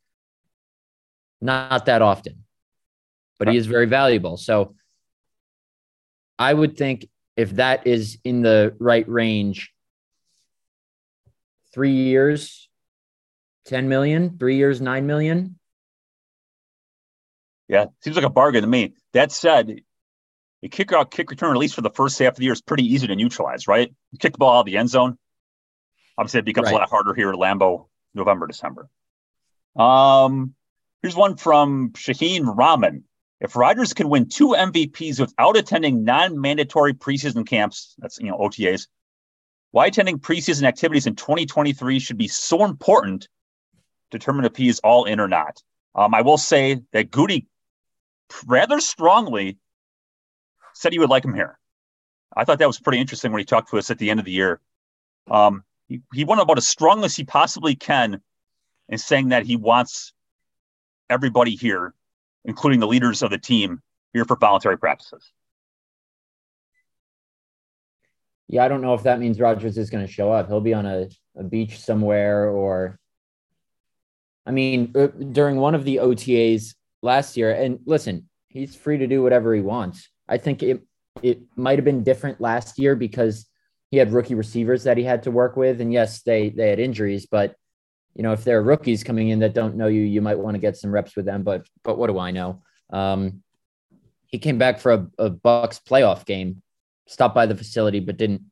Not 1.41 1.87
that 1.87 2.03
often, 2.03 2.43
but 3.39 3.47
he 3.47 3.57
is 3.57 3.65
very 3.65 3.87
valuable. 3.87 4.37
So 4.37 4.75
I 6.37 6.53
would 6.53 6.77
think 6.77 7.07
if 7.35 7.51
that 7.51 7.87
is 7.87 8.19
in 8.23 8.41
the 8.41 8.75
right 8.79 9.07
range, 9.09 9.71
three 11.73 11.93
years, 11.93 12.69
10 13.65 13.89
million, 13.89 14.37
three 14.37 14.57
years, 14.57 14.81
9 14.81 15.05
million. 15.07 15.57
Yeah, 17.71 17.85
seems 18.01 18.17
like 18.17 18.25
a 18.25 18.29
bargain 18.29 18.63
to 18.63 18.67
me. 18.67 18.95
That 19.13 19.31
said, 19.31 19.79
a 20.61 20.67
kick 20.67 20.91
out 20.91 21.09
kick 21.09 21.31
return, 21.31 21.51
at 21.51 21.57
least 21.57 21.73
for 21.73 21.81
the 21.81 21.89
first 21.89 22.19
half 22.19 22.33
of 22.33 22.35
the 22.35 22.43
year, 22.43 22.51
is 22.51 22.61
pretty 22.61 22.83
easy 22.83 23.07
to 23.07 23.15
neutralize, 23.15 23.65
right? 23.65 23.89
You 24.11 24.17
kick 24.19 24.33
the 24.33 24.39
ball 24.39 24.57
out 24.57 24.59
of 24.59 24.65
the 24.65 24.75
end 24.75 24.89
zone. 24.89 25.17
Obviously, 26.17 26.39
it 26.39 26.45
becomes 26.45 26.65
Right. 26.65 26.75
a 26.75 26.79
lot 26.79 26.89
harder 26.89 27.13
here 27.13 27.29
at 27.29 27.35
Lambeau, 27.35 27.87
November, 28.13 28.45
December. 28.45 28.89
Um, 29.77 30.53
here's 31.01 31.15
one 31.15 31.37
from 31.37 31.91
Shaheen 31.91 32.43
Rahman. 32.45 33.05
If 33.39 33.55
Rodgers 33.55 33.93
can 33.93 34.09
win 34.09 34.27
two 34.27 34.49
MVPs 34.49 35.21
without 35.21 35.55
attending 35.55 36.03
non-mandatory 36.03 36.93
preseason 36.93 37.47
camps, 37.47 37.95
that's 37.99 38.19
you 38.19 38.29
know 38.29 38.37
OTAs, 38.37 38.87
why 39.71 39.85
attending 39.85 40.19
preseason 40.19 40.63
activities 40.63 41.07
in 41.07 41.15
2023 41.15 41.99
should 41.99 42.17
be 42.17 42.27
so 42.27 42.65
important 42.65 43.29
to 44.11 44.17
determine 44.19 44.43
if 44.43 44.57
he 44.57 44.67
is 44.67 44.81
all 44.83 45.05
in 45.05 45.21
or 45.21 45.29
not. 45.29 45.63
Um, 45.95 46.13
I 46.13 46.21
will 46.21 46.37
say 46.37 46.81
that 46.91 47.09
Goody 47.11 47.47
rather 48.45 48.79
strongly 48.79 49.57
said 50.73 50.93
he 50.93 50.99
would 50.99 51.09
like 51.09 51.25
him 51.25 51.33
here. 51.33 51.57
I 52.35 52.45
thought 52.45 52.59
that 52.59 52.67
was 52.67 52.79
pretty 52.79 52.99
interesting 52.99 53.31
when 53.31 53.39
he 53.39 53.45
talked 53.45 53.71
to 53.71 53.77
us 53.77 53.91
at 53.91 53.97
the 53.97 54.09
end 54.09 54.19
of 54.19 54.25
the 54.25 54.31
year. 54.31 54.61
Um, 55.29 55.63
he, 55.87 56.01
he 56.13 56.23
went 56.23 56.41
about 56.41 56.57
as 56.57 56.67
strong 56.67 57.03
as 57.03 57.15
he 57.15 57.23
possibly 57.23 57.75
can 57.75 58.21
in 58.87 58.97
saying 58.97 59.29
that 59.29 59.45
he 59.45 59.55
wants 59.57 60.13
everybody 61.09 61.55
here, 61.55 61.93
including 62.45 62.79
the 62.79 62.87
leaders 62.87 63.21
of 63.21 63.29
the 63.29 63.37
team, 63.37 63.81
here 64.13 64.25
for 64.25 64.37
voluntary 64.37 64.77
practices. 64.77 65.31
Yeah, 68.47 68.65
I 68.65 68.67
don't 68.67 68.81
know 68.81 68.93
if 68.93 69.03
that 69.03 69.19
means 69.19 69.39
Rodgers 69.39 69.77
is 69.77 69.89
going 69.89 70.05
to 70.05 70.11
show 70.11 70.31
up. 70.31 70.47
He'll 70.47 70.59
be 70.59 70.73
on 70.73 70.85
a, 70.85 71.07
a 71.37 71.43
beach 71.43 71.79
somewhere, 71.79 72.49
or 72.49 72.99
I 74.45 74.51
mean, 74.51 74.91
uh, 74.95 75.07
during 75.07 75.57
one 75.57 75.75
of 75.75 75.85
the 75.85 75.97
OTAs 75.97 76.75
last 77.01 77.37
year. 77.37 77.51
And 77.51 77.79
listen, 77.85 78.29
he's 78.47 78.75
free 78.75 78.97
to 78.97 79.07
do 79.07 79.23
whatever 79.23 79.53
he 79.53 79.61
wants. 79.61 80.09
I 80.27 80.37
think 80.37 80.63
it 80.63 80.81
it 81.21 81.41
might 81.55 81.77
have 81.77 81.85
been 81.85 82.03
different 82.03 82.39
last 82.39 82.79
year 82.79 82.95
because 82.95 83.47
he 83.89 83.97
had 83.97 84.13
rookie 84.13 84.35
receivers 84.35 84.83
that 84.83 84.97
he 84.97 85.03
had 85.03 85.23
to 85.23 85.31
work 85.31 85.57
with, 85.57 85.81
and 85.81 85.91
yes, 85.91 86.21
they 86.21 86.49
they 86.49 86.69
had 86.69 86.79
injuries, 86.79 87.25
but 87.25 87.55
you 88.15 88.23
know, 88.23 88.33
if 88.33 88.43
there 88.43 88.59
are 88.59 88.63
rookies 88.63 89.03
coming 89.03 89.29
in 89.29 89.39
that 89.39 89.53
don't 89.53 89.75
know 89.75 89.87
you, 89.87 90.01
you 90.01 90.21
might 90.21 90.37
want 90.37 90.55
to 90.55 90.59
get 90.59 90.77
some 90.77 90.91
reps 90.91 91.15
with 91.15 91.25
them. 91.25 91.43
But 91.43 91.65
but 91.83 91.97
what 91.97 92.07
do 92.07 92.19
I 92.19 92.31
know? 92.31 92.61
Um, 92.91 93.41
he 94.27 94.39
came 94.39 94.57
back 94.57 94.79
for 94.79 94.91
a, 94.91 95.07
a 95.17 95.29
Bucks 95.29 95.79
playoff 95.79 96.25
game, 96.25 96.61
stopped 97.05 97.35
by 97.35 97.45
the 97.45 97.55
facility, 97.55 97.99
but 97.99 98.17
didn't, 98.17 98.43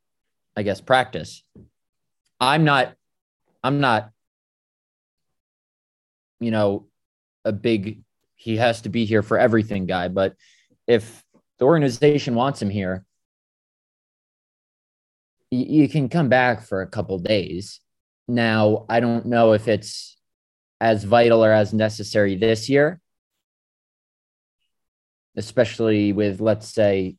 I 0.55 0.63
guess, 0.63 0.81
practice. 0.81 1.43
I'm 2.39 2.63
not, 2.63 2.93
I'm 3.63 3.79
not, 3.79 4.11
you 6.39 6.51
know, 6.51 6.87
a 7.43 7.51
big 7.51 8.01
he 8.39 8.55
has 8.55 8.81
to 8.81 8.89
be 8.89 9.03
here 9.03 9.21
for 9.21 9.37
everything 9.37 9.85
guy. 9.85 10.07
But 10.07 10.33
if 10.87 11.23
the 11.59 11.65
organization 11.65 12.35
wants 12.35 12.61
him 12.61 12.69
here, 12.69 13.05
you, 15.51 15.89
can 15.89 16.07
come 16.07 16.29
back 16.29 16.63
for 16.63 16.81
a 16.81 16.87
couple 16.87 17.19
days. 17.19 17.81
Now, 18.29 18.85
I 18.87 19.01
don't 19.01 19.25
know 19.25 19.51
if 19.51 19.67
it's 19.67 20.17
as 20.79 21.03
vital 21.03 21.43
or 21.43 21.51
as 21.51 21.73
necessary 21.73 22.37
this 22.37 22.69
year, 22.69 23.01
especially 25.35 26.13
with, 26.13 26.39
let's 26.39 26.69
say, 26.69 27.17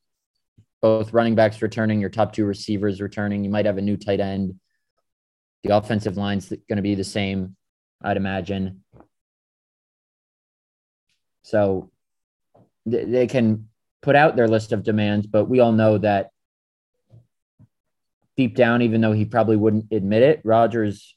both 0.81 1.13
running 1.13 1.35
backs 1.35 1.61
returning, 1.61 2.01
your 2.01 2.09
top 2.09 2.33
two 2.33 2.47
receivers 2.47 3.03
returning. 3.03 3.45
You 3.45 3.51
might 3.51 3.67
have 3.67 3.77
a 3.77 3.83
new 3.83 3.99
tight 3.99 4.21
end. 4.21 4.59
The 5.65 5.77
offensive 5.77 6.17
line's 6.17 6.49
going 6.49 6.77
to 6.77 6.83
be 6.83 6.95
the 6.95 7.05
same, 7.05 7.57
I'd 8.01 8.17
imagine. 8.17 8.85
So 11.43 11.91
th- 12.91 13.09
they 13.09 13.27
can 13.27 13.69
put 14.03 14.17
out 14.17 14.37
their 14.37 14.49
list 14.49 14.73
of 14.73 14.83
demands, 14.83 15.27
but 15.27 15.47
we 15.47 15.61
all 15.61 15.73
know 15.73 15.99
that 15.99 16.31
deep 18.37 18.55
down, 18.55 18.83
even 18.83 19.01
though 19.01 19.13
he 19.13 19.25
probably 19.25 19.57
wouldn't 19.57 19.93
admit 19.93 20.23
it, 20.23 20.41
Rodgers 20.45 21.15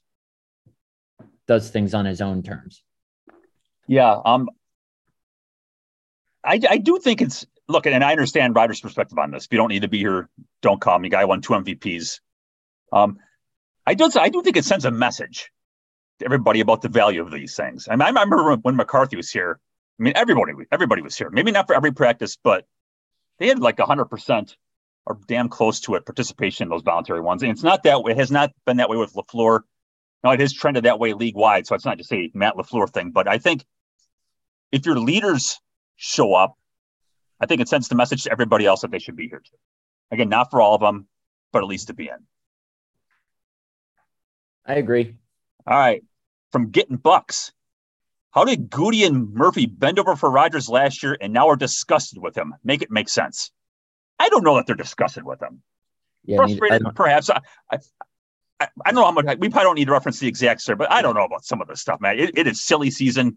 does 1.46 1.70
things 1.70 1.94
on 1.94 2.04
his 2.04 2.20
own 2.20 2.42
terms. 2.42 2.82
Yeah, 3.86 4.18
um, 4.24 4.48
I 6.42 6.60
I 6.68 6.78
do 6.78 6.98
think 6.98 7.20
it's 7.20 7.46
look, 7.68 7.86
and 7.86 8.02
I 8.02 8.12
understand 8.12 8.54
Rodgers' 8.54 8.80
perspective 8.80 9.18
on 9.18 9.30
this. 9.30 9.44
If 9.44 9.52
you 9.52 9.58
don't 9.58 9.68
need 9.68 9.82
to 9.82 9.88
be 9.88 9.98
here, 9.98 10.28
don't 10.62 10.80
call 10.80 10.98
me. 10.98 11.08
Guy 11.08 11.24
won 11.24 11.40
two 11.40 11.52
MVPs. 11.54 12.20
Um, 12.92 13.18
I 13.86 13.94
do 13.94 14.10
I 14.16 14.28
do 14.28 14.42
think 14.42 14.56
it 14.56 14.64
sends 14.64 14.84
a 14.84 14.90
message 14.90 15.50
to 16.18 16.24
everybody 16.24 16.60
about 16.60 16.82
the 16.82 16.88
value 16.88 17.22
of 17.22 17.30
these 17.30 17.56
things. 17.56 17.88
I 17.88 17.96
mean, 17.96 18.02
I 18.02 18.08
remember 18.08 18.56
when 18.56 18.76
McCarthy 18.76 19.16
was 19.16 19.30
here. 19.30 19.58
I 19.98 20.02
mean, 20.02 20.12
everybody 20.16 20.52
everybody 20.72 21.02
was 21.02 21.16
here. 21.16 21.30
Maybe 21.30 21.52
not 21.52 21.66
for 21.66 21.74
every 21.74 21.92
practice, 21.92 22.36
but 22.42 22.66
they 23.38 23.48
had 23.48 23.60
like 23.60 23.78
hundred 23.78 24.06
percent 24.06 24.56
or 25.06 25.18
damn 25.26 25.48
close 25.48 25.80
to 25.80 25.94
it 25.94 26.06
participation 26.06 26.64
in 26.64 26.70
those 26.70 26.82
voluntary 26.82 27.20
ones. 27.20 27.42
And 27.42 27.52
it's 27.52 27.62
not 27.62 27.82
that 27.84 28.02
way. 28.02 28.12
It 28.12 28.18
has 28.18 28.30
not 28.30 28.52
been 28.66 28.78
that 28.78 28.88
way 28.88 28.96
with 28.96 29.12
Lafleur. 29.14 29.60
No, 30.22 30.30
it 30.30 30.40
has 30.40 30.52
trended 30.52 30.84
that 30.84 30.98
way 30.98 31.12
league 31.12 31.36
wide. 31.36 31.66
So 31.66 31.74
it's 31.74 31.84
not 31.84 31.98
just 31.98 32.12
a 32.12 32.30
Matt 32.34 32.54
Lafleur 32.56 32.90
thing. 32.90 33.10
But 33.10 33.28
I 33.28 33.38
think 33.38 33.64
if 34.72 34.86
your 34.86 34.98
leaders 34.98 35.60
show 35.96 36.34
up, 36.34 36.56
I 37.40 37.46
think 37.46 37.60
it 37.60 37.68
sends 37.68 37.88
the 37.88 37.94
message 37.94 38.24
to 38.24 38.32
everybody 38.32 38.64
else 38.64 38.80
that 38.80 38.90
they 38.90 38.98
should 38.98 39.16
be 39.16 39.28
here 39.28 39.40
too. 39.40 39.56
Again, 40.10 40.28
not 40.28 40.50
for 40.50 40.60
all 40.60 40.74
of 40.74 40.80
them, 40.80 41.06
but 41.52 41.62
at 41.62 41.68
least 41.68 41.88
to 41.88 41.94
be 41.94 42.08
in. 42.08 42.26
I 44.66 44.74
agree. 44.74 45.16
All 45.66 45.78
right. 45.78 46.02
From 46.52 46.70
getting 46.70 46.96
bucks. 46.96 47.52
How 48.34 48.44
did 48.44 48.68
Goody 48.68 49.04
and 49.04 49.32
Murphy 49.32 49.66
bend 49.66 50.00
over 50.00 50.16
for 50.16 50.28
Rodgers 50.28 50.68
last 50.68 51.04
year 51.04 51.16
and 51.20 51.32
now 51.32 51.48
are 51.48 51.56
disgusted 51.56 52.20
with 52.20 52.36
him? 52.36 52.52
Make 52.64 52.82
it 52.82 52.90
make 52.90 53.08
sense. 53.08 53.52
I 54.18 54.28
don't 54.28 54.42
know 54.42 54.56
that 54.56 54.66
they're 54.66 54.74
disgusted 54.74 55.24
with 55.24 55.40
him. 55.40 55.62
Yeah, 56.24 56.38
Frustrated, 56.38 56.82
perhaps. 56.96 57.30
I, 57.30 57.40
I, 57.70 57.78
I, 58.60 58.66
don't 58.86 58.94
know 58.96 59.04
how 59.04 59.12
much. 59.12 59.26
We 59.38 59.50
probably 59.50 59.64
don't 59.64 59.74
need 59.76 59.84
to 59.84 59.92
reference 59.92 60.18
the 60.18 60.26
exact 60.26 60.62
sir, 60.62 60.74
but 60.74 60.90
I 60.90 61.00
don't 61.00 61.14
know 61.14 61.24
about 61.24 61.44
some 61.44 61.60
of 61.60 61.68
this 61.68 61.80
stuff, 61.80 62.00
man. 62.00 62.18
It, 62.18 62.36
it 62.36 62.46
is 62.48 62.60
silly 62.60 62.90
season 62.90 63.36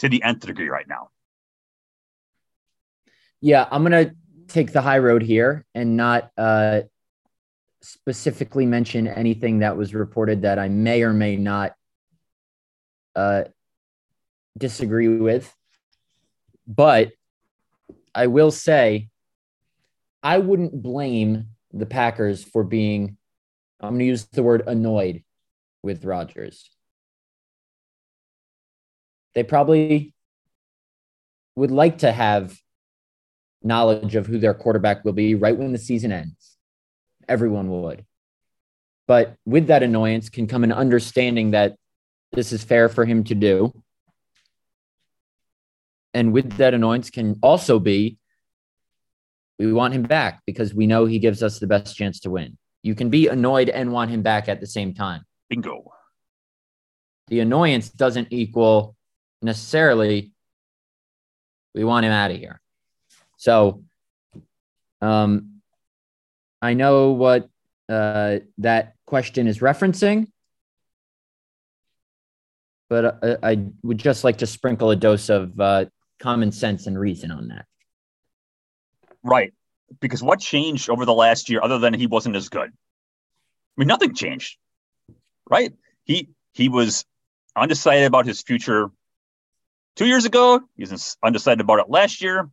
to 0.00 0.08
the 0.08 0.22
nth 0.24 0.44
degree 0.44 0.68
right 0.68 0.88
now. 0.88 1.10
Yeah, 3.40 3.68
I'm 3.70 3.84
gonna 3.84 4.12
take 4.48 4.72
the 4.72 4.80
high 4.80 4.98
road 4.98 5.22
here 5.22 5.66
and 5.72 5.96
not 5.96 6.32
uh, 6.36 6.80
specifically 7.80 8.66
mention 8.66 9.06
anything 9.06 9.60
that 9.60 9.76
was 9.76 9.94
reported 9.94 10.42
that 10.42 10.58
I 10.58 10.68
may 10.68 11.02
or 11.02 11.12
may 11.12 11.36
not 11.36 11.74
uh, 13.14 13.44
disagree 14.56 15.08
with. 15.08 15.52
But 16.66 17.12
I 18.14 18.26
will 18.26 18.50
say, 18.50 19.08
I 20.22 20.38
wouldn't 20.38 20.82
blame 20.82 21.46
the 21.72 21.86
Packers 21.86 22.44
for 22.44 22.64
being, 22.64 23.16
I'm 23.80 23.90
going 23.90 24.00
to 24.00 24.04
use 24.04 24.24
the 24.26 24.42
word 24.42 24.64
annoyed 24.66 25.22
with 25.82 26.04
Rodgers. 26.04 26.68
They 29.34 29.42
probably 29.42 30.14
would 31.56 31.70
like 31.70 31.98
to 31.98 32.12
have 32.12 32.58
knowledge 33.62 34.14
of 34.16 34.26
who 34.26 34.38
their 34.38 34.54
quarterback 34.54 35.04
will 35.04 35.12
be 35.12 35.34
right 35.34 35.56
when 35.56 35.72
the 35.72 35.78
season 35.78 36.12
ends. 36.12 36.56
Everyone 37.28 37.68
would. 37.70 38.04
But 39.06 39.36
with 39.44 39.68
that 39.68 39.82
annoyance 39.82 40.28
can 40.28 40.46
come 40.46 40.64
an 40.64 40.72
understanding 40.72 41.52
that 41.52 41.76
this 42.32 42.52
is 42.52 42.62
fair 42.62 42.88
for 42.88 43.04
him 43.04 43.24
to 43.24 43.34
do 43.34 43.72
and 46.14 46.32
with 46.32 46.52
that 46.56 46.74
annoyance 46.74 47.10
can 47.10 47.38
also 47.42 47.78
be 47.78 48.18
we 49.58 49.72
want 49.72 49.92
him 49.92 50.02
back 50.02 50.40
because 50.46 50.74
we 50.74 50.86
know 50.86 51.04
he 51.04 51.18
gives 51.18 51.42
us 51.42 51.58
the 51.58 51.66
best 51.66 51.94
chance 51.94 52.20
to 52.20 52.30
win. 52.30 52.56
You 52.82 52.94
can 52.94 53.10
be 53.10 53.28
annoyed 53.28 53.68
and 53.68 53.92
want 53.92 54.10
him 54.10 54.22
back 54.22 54.48
at 54.48 54.58
the 54.58 54.66
same 54.66 54.94
time. 54.94 55.24
Bingo. 55.50 55.92
The 57.28 57.40
annoyance 57.40 57.90
doesn't 57.90 58.28
equal 58.30 58.96
necessarily 59.42 60.32
we 61.74 61.84
want 61.84 62.06
him 62.06 62.12
out 62.12 62.30
of 62.30 62.38
here. 62.38 62.60
So 63.36 63.84
um 65.02 65.60
I 66.62 66.74
know 66.74 67.12
what 67.12 67.48
uh 67.88 68.38
that 68.58 68.94
question 69.06 69.46
is 69.46 69.58
referencing 69.58 70.28
but 72.90 73.22
uh, 73.22 73.36
I 73.42 73.66
would 73.82 73.98
just 73.98 74.24
like 74.24 74.38
to 74.38 74.46
sprinkle 74.46 74.90
a 74.90 74.96
dose 74.96 75.30
of 75.30 75.58
uh, 75.58 75.86
common 76.20 76.52
sense 76.52 76.86
and 76.86 76.98
reason 76.98 77.30
on 77.30 77.48
that. 77.48 77.66
Right. 79.22 79.52
Because 80.00 80.22
what 80.22 80.40
changed 80.40 80.88
over 80.88 81.04
the 81.04 81.14
last 81.14 81.48
year 81.48 81.60
other 81.62 81.78
than 81.78 81.94
he 81.94 82.06
wasn't 82.06 82.36
as 82.36 82.48
good? 82.48 82.68
I 82.68 83.74
mean, 83.76 83.88
nothing 83.88 84.14
changed. 84.14 84.56
Right? 85.48 85.72
He 86.04 86.28
he 86.52 86.68
was 86.68 87.04
undecided 87.56 88.06
about 88.06 88.26
his 88.26 88.42
future 88.42 88.90
two 89.96 90.06
years 90.06 90.24
ago. 90.24 90.60
He 90.76 90.84
was 90.84 91.16
undecided 91.22 91.60
about 91.60 91.80
it 91.80 91.90
last 91.90 92.22
year. 92.22 92.48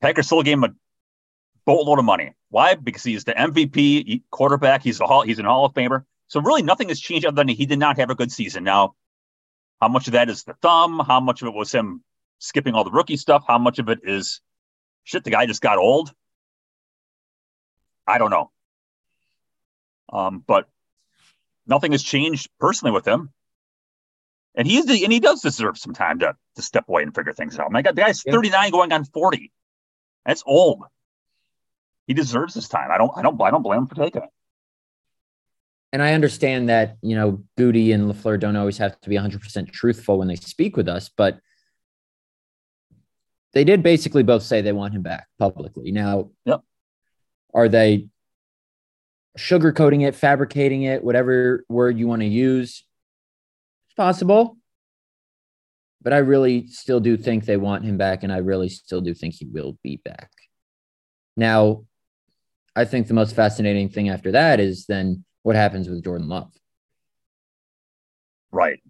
Packers 0.00 0.26
still 0.26 0.42
gave 0.42 0.58
him 0.58 0.64
a 0.64 0.74
boatload 1.64 1.98
of 1.98 2.04
money. 2.04 2.32
Why? 2.50 2.74
Because 2.74 3.02
he's 3.02 3.24
the 3.24 3.34
MVP 3.34 4.22
quarterback. 4.30 4.82
He's 4.82 5.00
a 5.00 5.06
hall, 5.06 5.22
he's 5.22 5.38
an 5.38 5.44
Hall 5.44 5.64
of 5.64 5.74
Famer. 5.74 6.04
So 6.28 6.40
really, 6.40 6.62
nothing 6.62 6.88
has 6.88 7.00
changed 7.00 7.26
other 7.26 7.36
than 7.36 7.48
he 7.48 7.66
did 7.66 7.78
not 7.78 7.98
have 7.98 8.10
a 8.10 8.14
good 8.14 8.32
season. 8.32 8.64
Now, 8.64 8.94
how 9.80 9.88
much 9.88 10.08
of 10.08 10.12
that 10.14 10.28
is 10.28 10.44
the 10.44 10.54
thumb? 10.54 10.98
How 10.98 11.20
much 11.20 11.42
of 11.42 11.48
it 11.48 11.54
was 11.54 11.72
him 11.72 12.02
skipping 12.38 12.74
all 12.74 12.84
the 12.84 12.90
rookie 12.90 13.16
stuff? 13.16 13.44
How 13.46 13.58
much 13.58 13.78
of 13.78 13.88
it 13.88 14.00
is 14.02 14.40
shit? 15.04 15.24
The 15.24 15.30
guy 15.30 15.46
just 15.46 15.62
got 15.62 15.78
old. 15.78 16.12
I 18.06 18.18
don't 18.18 18.30
know. 18.30 18.50
Um, 20.10 20.42
but 20.46 20.68
nothing 21.66 21.92
has 21.92 22.02
changed 22.02 22.48
personally 22.58 22.92
with 22.92 23.06
him. 23.06 23.30
And 24.54 24.66
he's 24.66 24.86
the, 24.86 25.04
and 25.04 25.12
he 25.12 25.20
does 25.20 25.42
deserve 25.42 25.78
some 25.78 25.94
time 25.94 26.18
to 26.20 26.34
to 26.56 26.62
step 26.62 26.88
away 26.88 27.04
and 27.04 27.14
figure 27.14 27.32
things 27.32 27.58
out. 27.58 27.70
My 27.70 27.82
God, 27.82 27.94
the 27.94 28.02
guy's 28.02 28.22
39 28.22 28.70
going 28.70 28.92
on 28.92 29.04
40. 29.04 29.52
That's 30.26 30.42
old. 30.44 30.82
He 32.08 32.14
deserves 32.14 32.54
his 32.54 32.68
time. 32.68 32.90
I 32.90 32.98
don't 32.98 33.12
I 33.16 33.22
don't 33.22 33.40
I 33.40 33.50
don't 33.50 33.62
blame 33.62 33.80
him 33.80 33.86
for 33.86 33.94
taking 33.94 34.22
it. 34.22 34.30
And 35.92 36.02
I 36.02 36.12
understand 36.12 36.68
that, 36.68 36.96
you 37.02 37.16
know, 37.16 37.42
Goody 37.56 37.92
and 37.92 38.12
LaFleur 38.12 38.38
don't 38.38 38.56
always 38.56 38.78
have 38.78 39.00
to 39.00 39.08
be 39.08 39.16
100% 39.16 39.72
truthful 39.72 40.18
when 40.18 40.28
they 40.28 40.36
speak 40.36 40.76
with 40.76 40.88
us, 40.88 41.08
but 41.16 41.40
they 43.54 43.64
did 43.64 43.82
basically 43.82 44.22
both 44.22 44.42
say 44.42 44.60
they 44.60 44.72
want 44.72 44.94
him 44.94 45.02
back 45.02 45.28
publicly. 45.38 45.90
Now, 45.90 46.30
yep. 46.44 46.60
are 47.54 47.68
they 47.68 48.08
sugarcoating 49.38 50.06
it, 50.06 50.14
fabricating 50.14 50.82
it, 50.82 51.02
whatever 51.02 51.64
word 51.68 51.98
you 51.98 52.06
want 52.06 52.20
to 52.20 52.28
use? 52.28 52.84
It's 53.86 53.94
possible. 53.96 54.58
But 56.02 56.12
I 56.12 56.18
really 56.18 56.66
still 56.68 57.00
do 57.00 57.16
think 57.16 57.44
they 57.44 57.56
want 57.56 57.84
him 57.84 57.96
back, 57.96 58.22
and 58.22 58.32
I 58.32 58.38
really 58.38 58.68
still 58.68 59.00
do 59.00 59.14
think 59.14 59.34
he 59.34 59.46
will 59.46 59.78
be 59.82 60.00
back. 60.04 60.30
Now, 61.36 61.84
I 62.76 62.84
think 62.84 63.08
the 63.08 63.14
most 63.14 63.34
fascinating 63.34 63.88
thing 63.88 64.10
after 64.10 64.32
that 64.32 64.60
is 64.60 64.86
then 64.86 65.24
what 65.48 65.56
happens 65.56 65.88
with 65.88 66.04
Jordan 66.04 66.28
Love. 66.28 66.52
Right. 68.52 68.80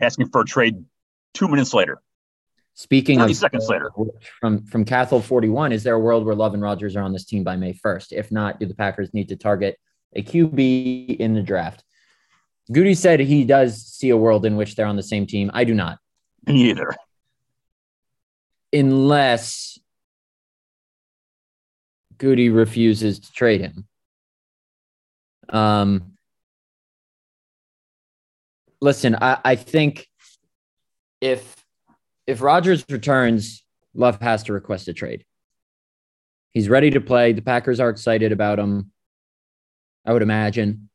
Asking 0.00 0.28
for 0.30 0.40
a 0.40 0.44
trade 0.44 0.84
two 1.34 1.46
minutes 1.46 1.72
later. 1.72 2.02
Speaking 2.74 3.20
30 3.20 3.30
of 3.30 3.36
seconds 3.38 3.68
later. 3.68 3.92
From 4.40 4.66
from 4.66 4.84
Cathol 4.84 5.20
41, 5.20 5.70
is 5.70 5.84
there 5.84 5.94
a 5.94 6.00
world 6.00 6.26
where 6.26 6.34
Love 6.34 6.54
and 6.54 6.62
Rodgers 6.62 6.96
are 6.96 7.02
on 7.02 7.12
this 7.12 7.24
team 7.24 7.44
by 7.44 7.54
May 7.54 7.74
1st? 7.74 8.08
If 8.10 8.32
not, 8.32 8.58
do 8.58 8.66
the 8.66 8.74
Packers 8.74 9.14
need 9.14 9.28
to 9.28 9.36
target 9.36 9.78
a 10.16 10.22
QB 10.24 11.16
in 11.18 11.34
the 11.34 11.42
draft? 11.42 11.84
Goody 12.72 12.96
said 12.96 13.20
he 13.20 13.44
does 13.44 13.86
see 13.86 14.10
a 14.10 14.16
world 14.16 14.46
in 14.46 14.56
which 14.56 14.74
they're 14.74 14.86
on 14.86 14.96
the 14.96 15.02
same 15.04 15.26
team. 15.26 15.52
I 15.54 15.62
do 15.62 15.74
not. 15.74 15.98
Me 16.44 16.70
either. 16.70 16.92
Unless 18.72 19.78
Goody 22.18 22.48
refuses 22.48 23.20
to 23.20 23.32
trade 23.32 23.60
him. 23.60 23.86
Um, 25.48 26.12
listen, 28.80 29.16
I, 29.20 29.38
I 29.44 29.56
think 29.56 30.08
if 31.20 31.56
if 32.26 32.40
Rodgers 32.42 32.84
returns, 32.90 33.64
Love 33.94 34.20
has 34.20 34.42
to 34.44 34.52
request 34.52 34.88
a 34.88 34.92
trade. 34.92 35.24
He's 36.52 36.68
ready 36.68 36.90
to 36.90 37.00
play. 37.00 37.32
The 37.32 37.42
Packers 37.42 37.80
are 37.80 37.90
excited 37.90 38.32
about 38.32 38.58
him. 38.58 38.90
I 40.04 40.12
would 40.12 40.22
imagine. 40.22 40.88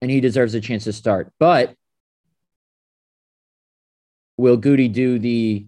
And 0.00 0.10
he 0.10 0.20
deserves 0.20 0.54
a 0.54 0.60
chance 0.60 0.84
to 0.84 0.92
start. 0.92 1.32
But 1.38 1.74
will 4.36 4.56
Goody 4.56 4.88
do 4.88 5.18
the 5.18 5.66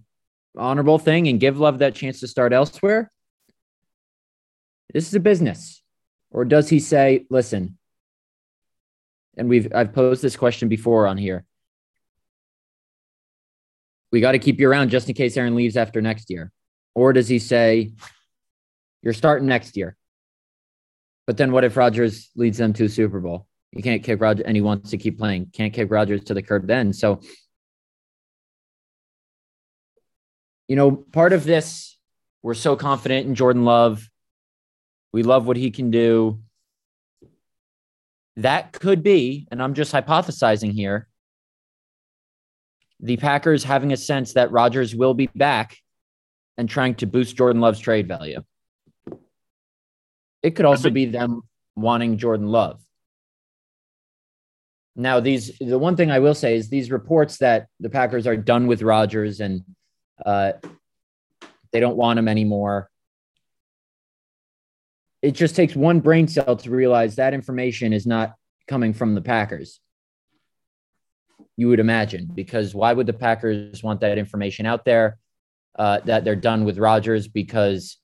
honorable 0.57 0.98
thing 0.98 1.29
and 1.29 1.40
give 1.40 1.59
Love 1.59 1.79
that 1.79 1.94
chance 1.94 2.20
to 2.20 2.29
start 2.29 2.53
elsewhere? 2.53 3.11
This 4.92 5.09
is 5.09 5.14
a 5.14 5.20
business. 5.20 5.83
Or 6.31 6.44
does 6.44 6.68
he 6.68 6.81
say, 6.81 7.26
listen, 7.31 7.76
and 9.37 9.48
we've 9.48 9.72
I've 9.74 9.92
posed 9.92 10.22
this 10.22 10.37
question 10.37 10.68
before 10.68 11.07
on 11.07 11.16
here. 11.16 11.44
We 14.12 14.20
got 14.20 14.33
to 14.33 14.38
keep 14.38 14.59
you 14.59 14.68
around 14.68 14.90
just 14.90 15.09
in 15.09 15.14
case 15.14 15.37
Aaron 15.37 15.55
leaves 15.55 15.76
after 15.76 16.00
next 16.00 16.31
year. 16.31 16.50
Or 16.94 17.12
does 17.12 17.29
he 17.29 17.38
say, 17.38 17.92
you're 19.03 19.12
starting 19.12 19.48
next 19.48 19.76
year? 19.76 19.96
But 21.26 21.37
then 21.37 21.53
what 21.53 21.64
if 21.64 21.76
Rodgers 21.76 22.31
leads 22.35 22.59
them 22.59 22.72
to 22.74 22.85
a 22.87 22.88
Super 22.88 23.20
Bowl? 23.20 23.46
You 23.70 23.85
can't 23.85 24.03
kick 24.03 24.20
Rodgers, 24.20 24.44
and 24.44 24.57
he 24.57 24.61
wants 24.61 24.90
to 24.90 24.98
keep 24.98 25.16
playing. 25.16 25.50
Can't 25.53 25.72
kick 25.72 25.92
Rodgers 25.92 26.24
to 26.24 26.35
the 26.35 26.42
curb 26.42 26.66
then. 26.66 26.92
So, 26.92 27.20
you 30.66 30.74
know, 30.74 30.90
part 30.90 31.33
of 31.33 31.44
this, 31.44 31.96
we're 32.42 32.55
so 32.55 32.74
confident 32.74 33.29
in 33.29 33.37
Jordan 33.37 33.64
Love. 33.64 34.10
We 35.12 35.23
love 35.23 35.46
what 35.46 35.57
he 35.57 35.70
can 35.70 35.90
do. 35.90 36.40
That 38.37 38.73
could 38.73 39.03
be, 39.03 39.49
and 39.51 39.62
I'm 39.62 39.75
just 39.75 39.92
hypothesizing 39.92 40.73
here, 40.73 41.09
the 43.01 43.16
Packers 43.16 43.64
having 43.64 43.92
a 43.92 43.96
sense 43.96 44.35
that 44.35 44.53
Rodgers 44.53 44.94
will 44.94 45.14
be 45.14 45.29
back 45.35 45.77
and 46.57 46.68
trying 46.68 46.94
to 46.96 47.07
boost 47.07 47.37
Jordan 47.37 47.61
Love's 47.61 47.81
trade 47.81 48.07
value. 48.07 48.42
It 50.42 50.53
could 50.53 50.64
also 50.64 50.90
be 50.90 51.07
them 51.07 51.42
wanting 51.77 52.18
Jordan 52.18 52.46
Love. 52.46 52.81
Now, 54.96 55.20
these 55.20 55.57
the 55.59 55.79
one 55.79 55.96
thing 55.96 56.11
I 56.11 56.18
will 56.18 56.35
say 56.35 56.57
is 56.57 56.68
these 56.68 56.90
reports 56.90 57.38
that 57.38 57.68
the 57.79 57.90
Packers 57.90 58.27
are 58.27 58.37
done 58.37 58.66
with 58.66 58.83
Rodgers 58.83 59.40
and 59.40 59.62
uh, 60.25 60.53
they 61.73 61.81
don't 61.81 61.96
want 61.96 62.18
him 62.18 62.29
anymore 62.29 62.89
it 65.23 65.33
just 65.33 65.55
takes 65.55 65.77
one 65.77 66.01
brain 66.01 66.29
cell 66.29 66.57
to 66.57 66.71
realize 66.71 67.17
that 67.17 67.35
information 67.35 67.93
is 67.93 68.07
not 68.07 68.35
coming 68.69 68.93
from 68.93 69.15
the 69.15 69.21
Packers. 69.21 69.81
You 71.57 71.69
would 71.69 71.81
imagine, 71.81 72.31
because 72.33 72.75
why 72.75 72.93
would 72.93 73.07
the 73.07 73.13
Packers 73.13 73.83
want 73.83 74.01
that 74.01 74.19
information 74.19 74.67
out 74.67 74.85
there? 74.85 75.19
Uh, 75.79 76.01
that 76.01 76.25
they're 76.25 76.37
done 76.37 76.65
with 76.65 76.79
Rodgers 76.79 77.29
because 77.29 77.97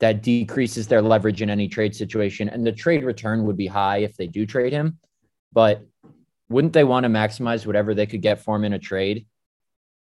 that 0.00 0.22
decreases 0.22 0.86
their 0.86 1.00
leverage 1.00 1.40
in 1.40 1.48
any 1.48 1.68
trade 1.68 1.94
situation. 1.94 2.48
And 2.48 2.66
the 2.66 2.72
trade 2.72 3.04
return 3.04 3.44
would 3.44 3.56
be 3.56 3.66
high 3.66 3.98
if 3.98 4.16
they 4.16 4.26
do 4.26 4.44
trade 4.44 4.72
him. 4.72 4.98
But 5.52 5.86
wouldn't 6.48 6.72
they 6.72 6.84
want 6.84 7.04
to 7.04 7.10
maximize 7.10 7.64
whatever 7.66 7.94
they 7.94 8.06
could 8.06 8.20
get 8.20 8.40
for 8.40 8.56
him 8.56 8.64
in 8.64 8.72
a 8.72 8.78
trade? 8.78 9.26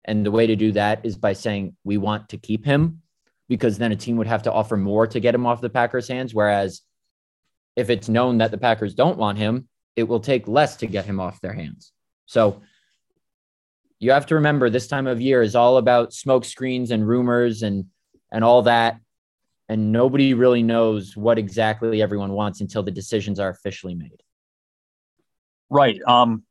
And 0.05 0.27
the 0.27 0.31
way 0.31 0.47
to 0.49 0.57
do 0.57 0.73
that 0.73 1.07
is 1.07 1.17
by 1.17 1.33
saying, 1.33 1.77
we 1.85 1.97
want 1.97 2.29
to 2.31 2.37
keep 2.37 2.65
him 2.65 3.03
because 3.49 3.79
then 3.79 3.93
a 3.93 3.97
team 3.97 4.17
would 4.17 4.27
have 4.27 4.43
to 4.45 4.53
offer 4.53 4.77
more 4.77 5.07
to 5.07 5.21
get 5.21 5.35
him 5.35 5.47
off 5.47 5.61
the 5.61 5.71
Packers' 5.71 6.09
hands. 6.09 6.35
Whereas 6.35 6.83
if 7.77 7.91
it's 7.91 8.09
known 8.09 8.39
that 8.39 8.51
the 8.51 8.59
Packers 8.59 8.95
don't 8.95 9.19
want 9.19 9.39
him, 9.39 9.69
it 9.95 10.05
will 10.05 10.21
take 10.21 10.49
less 10.49 10.77
to 10.77 10.87
get 10.87 11.05
him 11.05 11.21
off 11.21 11.41
their 11.41 11.53
hands. 11.53 11.93
So 12.27 12.63
you 13.99 14.11
have 14.11 14.27
to 14.27 14.37
remember 14.37 14.69
this 14.69 14.89
time 14.89 15.07
of 15.07 15.21
year 15.21 15.43
is 15.43 15.55
all 15.55 15.79
about 15.79 16.13
smoke 16.13 16.45
screens 16.45 16.91
and 16.91 17.07
rumors 17.07 17.63
and 17.63 17.87
and 18.31 18.45
all 18.45 18.63
that. 18.63 19.01
And 19.69 19.91
nobody 19.91 20.35
really 20.35 20.63
knows 20.63 21.17
what 21.17 21.39
exactly 21.39 22.01
everyone 22.03 22.33
wants 22.33 22.61
until 22.61 22.83
the 22.83 22.91
decisions 22.91 23.41
are 23.41 23.49
officially 23.49 23.95
made. 23.95 24.23
Right. 25.69 26.01
Um, 26.07 26.45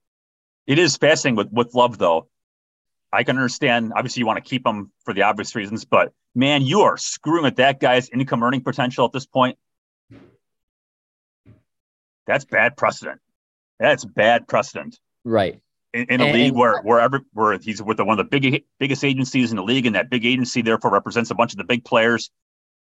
it 0.68 0.80
is 0.80 0.98
fascinating 0.98 1.38
with 1.38 1.52
with 1.52 1.74
love 1.74 1.98
though. 1.98 2.28
I 3.12 3.24
can 3.24 3.38
understand. 3.38 3.94
Obviously, 3.96 4.22
you 4.22 4.26
want 4.26 4.44
to 4.44 4.50
keep 4.50 4.66
him 4.66 4.92
for 5.04 5.14
the 5.14 5.24
obvious 5.24 5.56
reasons, 5.56 5.86
but 5.86 6.12
man, 6.34 6.62
you 6.62 6.82
are 6.82 6.98
screwing 6.98 7.44
with 7.44 7.58
that 7.58 7.80
guy's 7.80 8.10
income 8.10 8.44
earning 8.44 8.62
potential 8.62 9.06
at 9.06 9.12
this 9.12 9.26
point. 9.26 9.58
That's 12.28 12.46
bad 12.46 12.76
precedent. 12.76 13.22
That's 13.80 14.04
bad 14.04 14.48
precedent. 14.48 15.00
Right. 15.24 15.60
In, 15.94 16.06
in 16.10 16.22
a 16.22 16.26
and, 16.26 16.34
league 16.34 16.54
where 16.54 16.82
wherever 16.82 17.22
where 17.34 17.58
he's 17.58 17.82
with 17.82 17.98
the, 17.98 18.06
one 18.06 18.20
of 18.20 18.30
the 18.30 18.40
big 18.40 18.64
biggest 18.80 19.04
agencies 19.04 19.52
in 19.52 19.58
the 19.58 19.64
league, 19.64 19.86
and 19.86 19.96
that 19.96 20.10
big 20.10 20.26
agency 20.26 20.62
therefore 20.62 20.92
represents 20.92 21.32
a 21.32 21.36
bunch 21.36 21.54
of 21.54 21.58
the 21.58 21.64
big 21.64 21.86
players. 21.86 22.32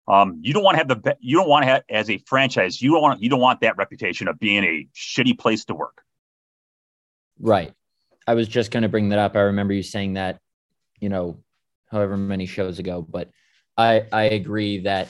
Um, 0.09 0.41
you 0.43 0.53
don't 0.53 0.63
want 0.63 0.75
to 0.75 0.79
have 0.79 0.89
the 0.89 1.17
you 1.21 1.37
don't 1.37 1.49
want 1.49 1.65
to 1.65 1.69
have 1.69 1.83
as 1.89 2.11
a 2.11 2.19
franchise. 2.19 2.81
You 2.81 2.93
don't 2.93 3.03
want 3.03 3.23
you 3.23 3.29
don't 3.29 3.41
want 3.41 3.61
that 3.61 3.77
reputation 3.77 4.29
of 4.29 4.39
being 4.39 4.65
a 4.65 4.89
shitty 4.95 5.39
place 5.39 5.65
to 5.67 5.75
work. 5.75 6.03
Right. 7.39 7.73
I 8.27 8.35
was 8.35 8.49
just 8.49 8.71
going 8.71 8.83
to 8.83 8.89
bring 8.89 9.11
that 9.11 9.19
up. 9.19 9.37
I 9.37 9.41
remember 9.41 9.73
you 9.73 9.83
saying 9.83 10.15
that, 10.15 10.41
you 11.01 11.09
know, 11.09 11.43
however 11.91 12.17
many 12.17 12.47
shows 12.47 12.79
ago, 12.79 13.07
but 13.09 13.31
I 13.77 14.07
I 14.13 14.25
agree 14.25 14.81
that 14.81 15.09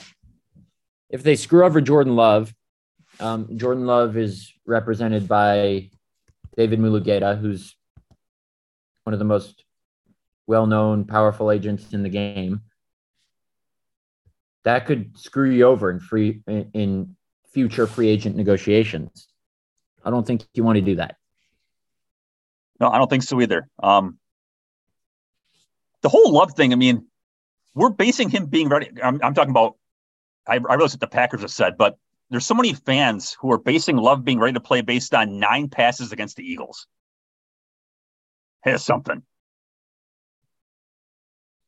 if 1.09 1.23
they 1.23 1.35
screw 1.35 1.65
over 1.65 1.81
Jordan 1.81 2.15
Love, 2.15 2.53
um, 3.19 3.57
Jordan 3.57 3.85
Love 3.85 4.17
is 4.17 4.53
represented 4.65 5.27
by 5.27 5.89
David 6.55 6.79
Mulugheta, 6.79 7.39
who's 7.39 7.75
one 9.03 9.13
of 9.13 9.19
the 9.19 9.25
most 9.25 9.63
well-known, 10.45 11.05
powerful 11.05 11.51
agents 11.51 11.93
in 11.93 12.03
the 12.03 12.09
game. 12.09 12.61
That 14.63 14.85
could 14.85 15.17
screw 15.17 15.49
you 15.49 15.65
over 15.65 15.89
in 15.89 15.99
free 15.99 16.41
in, 16.45 16.69
in 16.73 17.15
future 17.53 17.87
free 17.87 18.09
agent 18.09 18.35
negotiations. 18.35 19.27
I 20.03 20.09
don't 20.09 20.27
think 20.27 20.45
you 20.53 20.63
want 20.63 20.75
to 20.75 20.81
do 20.81 20.95
that. 20.95 21.15
No, 22.79 22.89
I 22.89 22.97
don't 22.97 23.09
think 23.09 23.23
so 23.23 23.41
either. 23.41 23.67
Um, 23.81 24.17
the 26.01 26.09
whole 26.09 26.31
love 26.31 26.53
thing, 26.53 26.73
I 26.73 26.75
mean, 26.75 27.07
we're 27.73 27.89
basing 27.89 28.29
him 28.29 28.45
being 28.45 28.69
ready. 28.69 28.89
I'm, 29.03 29.19
I'm 29.23 29.33
talking 29.33 29.51
about, 29.51 29.75
I, 30.47 30.55
I 30.55 30.75
realize 30.75 30.93
what 30.93 30.99
the 30.99 31.07
Packers 31.07 31.41
have 31.41 31.51
said, 31.51 31.77
but 31.77 31.97
there's 32.29 32.45
so 32.45 32.53
many 32.53 32.73
fans 32.73 33.35
who 33.39 33.51
are 33.51 33.57
basing 33.57 33.97
love 33.97 34.23
being 34.23 34.39
ready 34.39 34.53
to 34.53 34.59
play 34.59 34.81
based 34.81 35.13
on 35.13 35.39
nine 35.39 35.69
passes 35.69 36.11
against 36.11 36.35
the 36.35 36.43
Eagles. 36.43 36.87
Here's 38.63 38.83
something. 38.83 39.23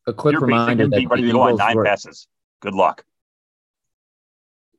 A 0.08 0.14
quick 0.14 0.34
You're 0.34 0.42
reminder 0.42 0.88
that 0.88 0.96
being 0.96 1.08
ready 1.08 1.24
to 1.24 1.32
go 1.32 1.42
on 1.42 1.56
nine 1.56 1.76
were, 1.76 1.86
passes. 1.86 2.28
Good 2.62 2.74
luck. 2.74 3.06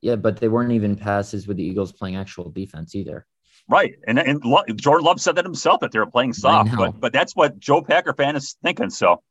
Yeah, 0.01 0.15
but 0.15 0.37
they 0.37 0.47
weren't 0.47 0.71
even 0.71 0.95
passes 0.95 1.47
with 1.47 1.57
the 1.57 1.63
Eagles 1.63 1.91
playing 1.91 2.15
actual 2.15 2.49
defense 2.49 2.95
either. 2.95 3.25
Right, 3.69 3.95
and 4.05 4.19
and 4.19 4.41
Jordan 4.75 5.05
Love 5.05 5.21
said 5.21 5.35
that 5.35 5.45
himself 5.45 5.79
that 5.81 5.91
they 5.91 5.99
were 5.99 6.05
playing 6.05 6.33
soft, 6.33 6.75
but 6.75 6.99
but 6.99 7.13
that's 7.13 7.35
what 7.35 7.57
Joe 7.57 7.81
Packer 7.81 8.13
fan 8.13 8.35
is 8.35 8.57
thinking. 8.61 8.89
So 8.89 9.21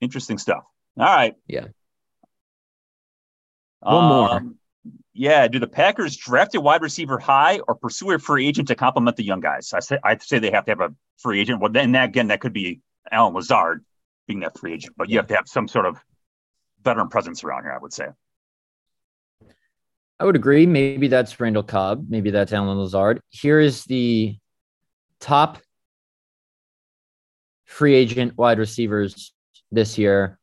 interesting 0.00 0.38
stuff. 0.38 0.64
All 0.98 1.04
right, 1.04 1.34
yeah. 1.48 1.66
One 3.80 4.04
um, 4.04 4.08
more. 4.08 4.54
Yeah, 5.12 5.48
do 5.48 5.58
the 5.58 5.66
Packers 5.66 6.16
draft 6.16 6.54
a 6.54 6.60
wide 6.60 6.82
receiver 6.82 7.18
high 7.18 7.58
or 7.66 7.74
pursue 7.74 8.12
a 8.12 8.18
free 8.18 8.46
agent 8.46 8.68
to 8.68 8.74
complement 8.74 9.16
the 9.16 9.24
young 9.24 9.40
guys? 9.40 9.72
I 9.72 9.80
say 9.80 9.98
I'd 10.04 10.22
say 10.22 10.38
they 10.38 10.50
have 10.50 10.66
to 10.66 10.72
have 10.72 10.80
a 10.80 10.94
free 11.18 11.40
agent. 11.40 11.60
Well, 11.60 11.72
then 11.72 11.92
that, 11.92 12.04
again, 12.04 12.28
that 12.28 12.40
could 12.40 12.52
be 12.52 12.80
Allen 13.10 13.34
Lazard 13.34 13.84
being 14.28 14.40
that 14.40 14.58
free 14.58 14.74
agent, 14.74 14.94
but 14.96 15.08
you 15.08 15.16
have 15.16 15.26
to 15.28 15.34
have 15.34 15.48
some 15.48 15.68
sort 15.68 15.86
of 15.86 15.96
veteran 16.84 17.08
presence 17.08 17.42
around 17.44 17.62
here. 17.62 17.72
I 17.72 17.78
would 17.78 17.92
say. 17.92 18.06
I 20.18 20.24
would 20.24 20.36
agree. 20.36 20.66
Maybe 20.66 21.08
that's 21.08 21.38
Randall 21.38 21.62
Cobb. 21.62 22.06
Maybe 22.08 22.30
that's 22.30 22.52
Allen 22.52 22.78
Lazard. 22.78 23.20
Here 23.28 23.60
is 23.60 23.84
the 23.84 24.36
top 25.20 25.58
free 27.66 27.94
agent 27.94 28.36
wide 28.38 28.58
receivers 28.58 29.32
this 29.70 29.98
year 29.98 30.38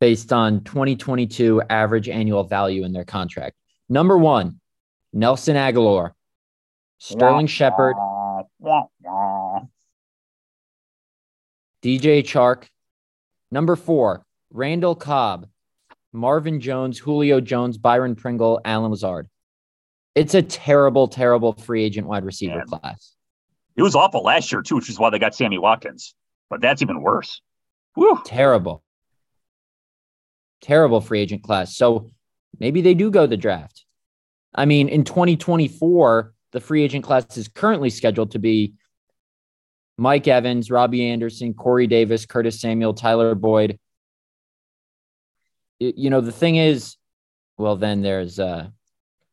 based 0.00 0.32
on 0.32 0.62
2022 0.64 1.62
average 1.70 2.08
annual 2.08 2.44
value 2.44 2.84
in 2.84 2.92
their 2.92 3.04
contract. 3.04 3.56
Number 3.88 4.18
one, 4.18 4.60
Nelson 5.12 5.56
Agholor, 5.56 6.12
Sterling 6.98 7.46
Shepard, 7.46 7.94
DJ 11.82 12.22
Chark. 12.22 12.64
Number 13.50 13.76
four, 13.76 14.26
Randall 14.50 14.94
Cobb, 14.96 15.46
Marvin 16.14 16.60
Jones, 16.60 16.98
Julio 16.98 17.40
Jones, 17.40 17.76
Byron 17.76 18.14
Pringle, 18.14 18.60
Allen 18.64 18.92
Lazard. 18.92 19.28
It's 20.14 20.34
a 20.34 20.42
terrible, 20.42 21.08
terrible 21.08 21.54
free 21.54 21.82
agent 21.82 22.06
wide 22.06 22.24
receiver 22.24 22.58
yeah. 22.58 22.78
class. 22.78 23.16
It 23.76 23.82
was 23.82 23.96
awful 23.96 24.22
last 24.22 24.52
year, 24.52 24.62
too, 24.62 24.76
which 24.76 24.88
is 24.88 24.98
why 24.98 25.10
they 25.10 25.18
got 25.18 25.34
Sammy 25.34 25.58
Watkins. 25.58 26.14
But 26.48 26.60
that's 26.60 26.82
even 26.82 27.02
worse. 27.02 27.42
Whew. 27.94 28.20
Terrible. 28.24 28.84
Terrible 30.62 31.00
free 31.00 31.20
agent 31.20 31.42
class. 31.42 31.76
So 31.76 32.08
maybe 32.60 32.80
they 32.80 32.94
do 32.94 33.10
go 33.10 33.26
the 33.26 33.36
draft. 33.36 33.84
I 34.54 34.66
mean, 34.66 34.88
in 34.88 35.02
2024, 35.02 36.32
the 36.52 36.60
free 36.60 36.84
agent 36.84 37.04
class 37.04 37.36
is 37.36 37.48
currently 37.48 37.90
scheduled 37.90 38.30
to 38.30 38.38
be 38.38 38.74
Mike 39.98 40.28
Evans, 40.28 40.70
Robbie 40.70 41.10
Anderson, 41.10 41.54
Corey 41.54 41.88
Davis, 41.88 42.24
Curtis 42.24 42.60
Samuel, 42.60 42.94
Tyler 42.94 43.34
Boyd. 43.34 43.80
You 45.96 46.10
know, 46.10 46.20
the 46.20 46.32
thing 46.32 46.56
is, 46.56 46.96
well, 47.58 47.76
then 47.76 48.02
there's 48.02 48.38
uh, 48.38 48.68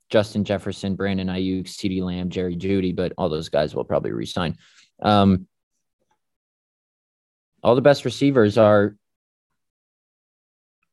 Justin 0.09 0.43
Jefferson, 0.43 0.95
Brandon 0.95 1.27
Aiyuk, 1.27 1.65
CeeDee 1.65 2.03
Lamb, 2.03 2.29
Jerry 2.29 2.55
Jeudy, 2.55 2.95
but 2.95 3.13
all 3.17 3.29
those 3.29 3.49
guys 3.49 3.73
will 3.73 3.85
probably 3.85 4.11
resign. 4.11 4.57
Um, 5.01 5.47
all 7.63 7.75
the 7.75 7.81
best 7.81 8.05
receivers 8.05 8.57
are 8.57 8.95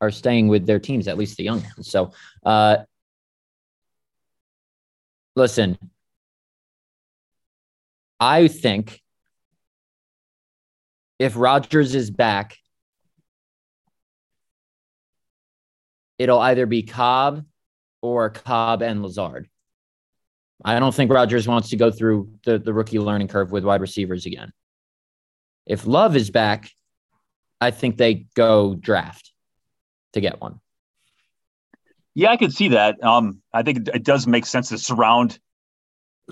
are 0.01 0.11
staying 0.13 0.47
with 0.47 0.65
their 0.65 0.79
teams, 0.79 1.09
at 1.09 1.19
least 1.19 1.37
the 1.37 1.45
young 1.45 1.61
ones. 1.61 1.91
So, 1.91 2.13
uh, 2.47 2.79
listen, 5.35 5.77
I 8.21 8.47
think 8.47 9.03
if 11.19 11.37
Rodgers 11.37 11.97
is 11.97 12.11
back, 12.11 12.57
it'll 16.19 16.41
either 16.41 16.67
be 16.67 16.83
Cobb 16.83 17.45
or 18.03 18.31
Cobb 18.31 18.83
and 18.83 19.03
Lazard. 19.03 19.49
I 20.65 20.79
don't 20.81 20.95
think 20.95 21.13
Rodgers 21.13 21.47
wants 21.47 21.71
to 21.71 21.77
go 21.77 21.91
through 21.91 22.31
the, 22.45 22.59
the 22.59 22.75
rookie 22.75 22.99
learning 22.99 23.29
curve 23.29 23.53
with 23.53 23.65
wide 23.65 23.81
receivers 23.81 24.27
again. 24.27 24.53
If 25.67 25.87
Love 25.87 26.17
is 26.17 26.31
back, 26.31 26.71
I 27.61 27.71
think 27.71 27.97
they 27.97 28.27
go 28.35 28.75
draft 28.75 29.33
to 30.15 30.21
get 30.21 30.41
one. 30.41 30.61
Yeah, 32.15 32.31
I 32.31 32.37
could 32.37 32.53
see 32.53 32.69
that. 32.69 33.03
Um, 33.05 33.43
I 33.53 33.63
think 33.63 33.89
it, 33.95 34.03
does 34.03 34.27
make 34.27 34.47
sense 34.47 34.71
to 34.71 34.79
surround 34.79 35.39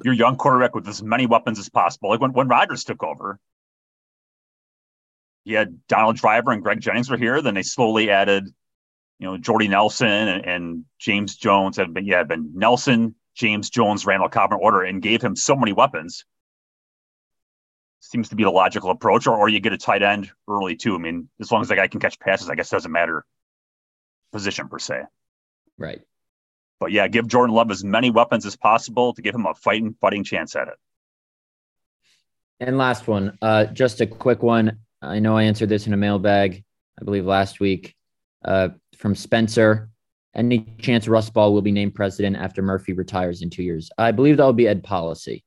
your 0.03 0.15
young 0.15 0.37
quarterback 0.37 0.75
with 0.75 0.89
as 0.89 1.03
many 1.03 1.27
weapons 1.27 1.59
as 1.59 1.69
possible. 1.69 2.11
Like 2.11 2.21
when, 2.21 2.33
when 2.33 2.49
Rodgers 2.49 2.83
took 2.83 3.05
over, 3.05 3.39
you 5.45 5.57
had 5.57 5.79
Donald 5.87 6.17
Driver 6.17 6.51
and 6.51 6.63
Greg 6.63 6.81
Jennings 6.81 7.09
were 7.09 7.17
here. 7.17 7.41
Then 7.41 7.55
they 7.55 7.63
slowly 7.63 8.11
added, 8.11 8.49
you 9.19 9.27
know, 9.27 9.37
Jordy 9.39 9.69
Nelson 9.69 10.09
and, 10.09 10.45
and 10.45 10.85
James 10.99 11.37
Jones 11.37 11.77
had 11.77 11.95
been, 11.95 12.05
yeah, 12.05 12.23
been 12.25 12.53
Nelson, 12.55 13.15
James 13.35 13.71
Jones, 13.71 14.07
Randall 14.07 14.29
Cobb 14.29 14.53
in 14.53 14.59
order 14.61 14.83
and 14.83 15.03
gave 15.03 15.23
him 15.23 15.37
so 15.37 15.57
many 15.57 15.73
weapons. 15.73 16.25
Seems 18.01 18.29
to 18.29 18.37
be 18.37 18.45
the 18.45 18.51
logical 18.51 18.91
approach, 18.91 19.27
or, 19.27 19.37
or 19.37 19.49
you 19.49 19.59
get 19.59 19.73
a 19.73 19.79
tight 19.79 20.03
end 20.03 20.31
early 20.49 20.77
too. 20.77 20.95
I 20.95 20.99
mean, 20.99 21.29
as 21.41 21.51
long 21.51 21.63
as 21.63 21.69
the 21.69 21.77
guy 21.77 21.89
can 21.89 22.01
catch 22.01 22.19
passes, 22.21 22.49
I 22.49 22.55
guess 22.55 22.71
doesn't 22.71 22.93
matter 22.93 23.25
position 24.33 24.69
per 24.69 24.79
se. 24.79 25.03
Right. 25.79 26.03
But 26.79 26.93
yeah, 26.93 27.09
give 27.09 27.27
Jordan 27.27 27.55
Love 27.55 27.71
as 27.71 27.83
many 27.83 28.11
weapons 28.11 28.45
as 28.45 28.55
possible 28.55 29.15
to 29.15 29.23
give 29.23 29.35
him 29.35 29.47
a 29.47 29.55
fighting, 29.55 29.97
fighting 30.01 30.25
chance 30.25 30.55
at 30.55 30.69
it. 30.69 30.75
And 32.61 32.79
last 32.79 33.09
one, 33.09 33.39
uh, 33.43 33.67
just 33.67 34.01
a 34.01 34.07
quick 34.07 34.43
one. 34.43 34.79
I 35.03 35.19
know 35.19 35.37
I 35.37 35.45
answered 35.45 35.69
this 35.69 35.87
in 35.87 35.93
a 35.93 35.97
mailbag, 35.97 36.65
I 37.01 37.05
believe 37.05 37.27
last 37.27 37.61
week, 37.61 37.95
uh, 38.45 38.69
from 38.97 39.15
Spencer. 39.15 39.91
Any 40.35 40.67
chance 40.79 41.09
Russ 41.09 41.31
Ball 41.31 41.53
will 41.53 41.63
be 41.63 41.73
named 41.73 41.95
president 41.95 42.37
after 42.37 42.61
Murphy 42.61 42.93
retires 42.93 43.41
in 43.41 43.49
two 43.49 43.63
years? 43.63 43.91
I 43.97 44.13
believe 44.13 44.37
that 44.37 44.45
will 44.45 44.53
be 44.53 44.69
Ed 44.69 44.83
Policy, 44.83 45.45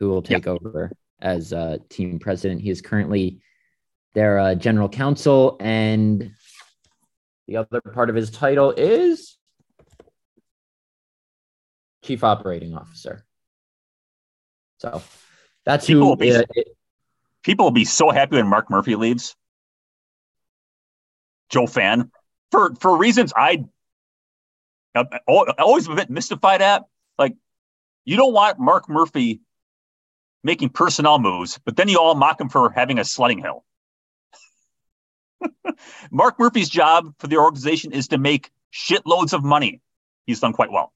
who 0.00 0.08
will 0.08 0.22
take 0.22 0.46
yeah. 0.46 0.52
over 0.52 0.90
as 1.20 1.52
uh, 1.52 1.78
team 1.88 2.18
president. 2.18 2.60
He 2.60 2.70
is 2.70 2.80
currently 2.80 3.40
their 4.14 4.38
uh, 4.38 4.54
general 4.56 4.88
counsel, 4.88 5.56
and 5.60 6.32
the 7.46 7.58
other 7.58 7.80
part 7.80 8.10
of 8.10 8.16
his 8.16 8.30
title 8.30 8.72
is 8.72 9.38
chief 12.02 12.24
operating 12.24 12.74
officer. 12.74 13.24
So 14.78 15.00
that's 15.64 15.86
people 15.86 16.02
who. 16.02 16.08
Will 16.08 16.16
be, 16.16 16.34
uh, 16.34 16.42
people 17.44 17.66
will 17.66 17.70
be 17.70 17.84
so 17.84 18.10
happy 18.10 18.36
when 18.36 18.48
Mark 18.48 18.70
Murphy 18.70 18.96
leaves. 18.96 19.36
Joe 21.52 21.66
Fan, 21.66 22.10
for 22.50 22.74
for 22.80 22.96
reasons 22.96 23.32
I 23.36 23.64
always 25.26 25.88
a 25.88 25.94
bit 25.94 26.10
mystified 26.10 26.62
at. 26.62 26.84
Like, 27.18 27.34
you 28.04 28.16
don't 28.16 28.32
want 28.32 28.58
Mark 28.58 28.88
Murphy 28.88 29.40
making 30.44 30.70
personnel 30.70 31.18
moves, 31.18 31.58
but 31.64 31.76
then 31.76 31.88
you 31.88 31.98
all 31.98 32.14
mock 32.14 32.40
him 32.40 32.48
for 32.48 32.70
having 32.70 32.98
a 32.98 33.04
sledding 33.04 33.38
hill. 33.38 33.64
Mark 36.10 36.38
Murphy's 36.38 36.68
job 36.68 37.14
for 37.18 37.26
the 37.26 37.36
organization 37.36 37.92
is 37.92 38.08
to 38.08 38.18
make 38.18 38.50
shitloads 38.72 39.32
of 39.32 39.44
money. 39.44 39.80
He's 40.26 40.40
done 40.40 40.52
quite 40.52 40.70
well. 40.70 40.92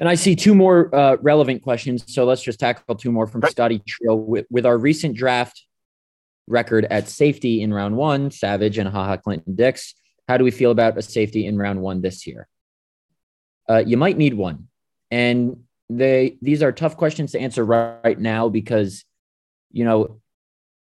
And 0.00 0.08
I 0.08 0.14
see 0.14 0.34
two 0.34 0.54
more 0.54 0.94
uh, 0.94 1.16
relevant 1.20 1.62
questions. 1.62 2.04
So 2.06 2.24
let's 2.24 2.42
just 2.42 2.58
tackle 2.58 2.94
two 2.94 3.12
more 3.12 3.26
from 3.26 3.42
right. 3.42 3.52
Scotty 3.52 3.82
Trill. 3.86 4.18
With, 4.18 4.46
with, 4.50 4.66
our 4.66 4.76
recent 4.76 5.16
draft 5.16 5.64
record 6.46 6.86
at 6.90 7.08
safety 7.08 7.62
in 7.62 7.72
round 7.72 7.96
one, 7.96 8.30
Savage 8.30 8.78
and 8.78 8.88
Ha 8.88 9.06
Ha 9.06 9.16
Clinton-Dix, 9.16 9.94
how 10.28 10.36
do 10.36 10.44
we 10.44 10.50
feel 10.50 10.70
about 10.70 10.98
a 10.98 11.02
safety 11.02 11.46
in 11.46 11.58
round 11.58 11.80
one 11.80 12.00
this 12.02 12.26
year? 12.26 12.48
Uh, 13.68 13.82
you 13.84 13.96
might 13.96 14.16
need 14.16 14.34
one. 14.34 14.68
And 15.10 15.64
they 15.88 16.38
these 16.40 16.62
are 16.62 16.72
tough 16.72 16.96
questions 16.96 17.32
to 17.32 17.40
answer 17.40 17.64
right, 17.64 17.98
right 18.02 18.18
now 18.18 18.48
because, 18.48 19.04
you 19.70 19.84
know, 19.84 20.20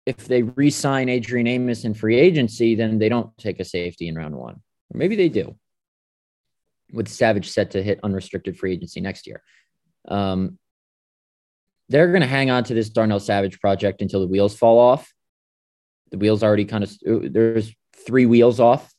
if 0.06 0.28
they 0.28 0.42
re-sign 0.42 1.10
Adrian 1.10 1.48
Amos 1.48 1.84
in 1.84 1.94
free 1.94 2.18
agency, 2.18 2.76
then 2.76 2.98
they 2.98 3.10
don't 3.10 3.38
take 3.38 3.60
a 3.60 3.66
safety 3.66 4.08
in 4.08 4.16
round 4.16 4.36
one. 4.36 4.56
Or 4.56 4.98
maybe 4.98 5.16
they 5.16 5.30
do 5.30 5.56
with 6.92 7.08
Savage 7.08 7.50
set 7.50 7.72
to 7.72 7.84
hit 7.84 8.00
unrestricted 8.04 8.58
free 8.58 8.74
agency 8.74 9.02
next 9.02 9.28
year. 9.28 9.44
Um, 10.08 10.58
they're 11.90 12.08
going 12.08 12.22
to 12.22 12.28
hang 12.28 12.50
on 12.50 12.64
to 12.66 12.74
this 12.74 12.90
Darnell 12.90 13.20
Savage 13.20 13.60
project 13.60 14.02
until 14.02 14.22
the 14.22 14.28
wheels 14.28 14.56
fall 14.56 14.80
off. 14.80 15.12
The 16.12 16.18
wheels 16.18 16.44
already 16.44 16.66
kind 16.66 16.84
of 16.84 16.92
uh, 17.08 17.20
there's 17.24 17.74
three 18.06 18.26
wheels 18.26 18.60
off 18.60 18.94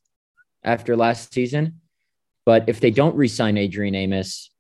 after 0.65 0.97
last 0.97 1.33
season, 1.33 1.81
but 2.47 2.69
if 2.69 2.81
they 2.81 2.91
don't 2.91 3.17
re-sign 3.17 3.59
Adrian 3.59 3.95
Amos, 3.95 4.51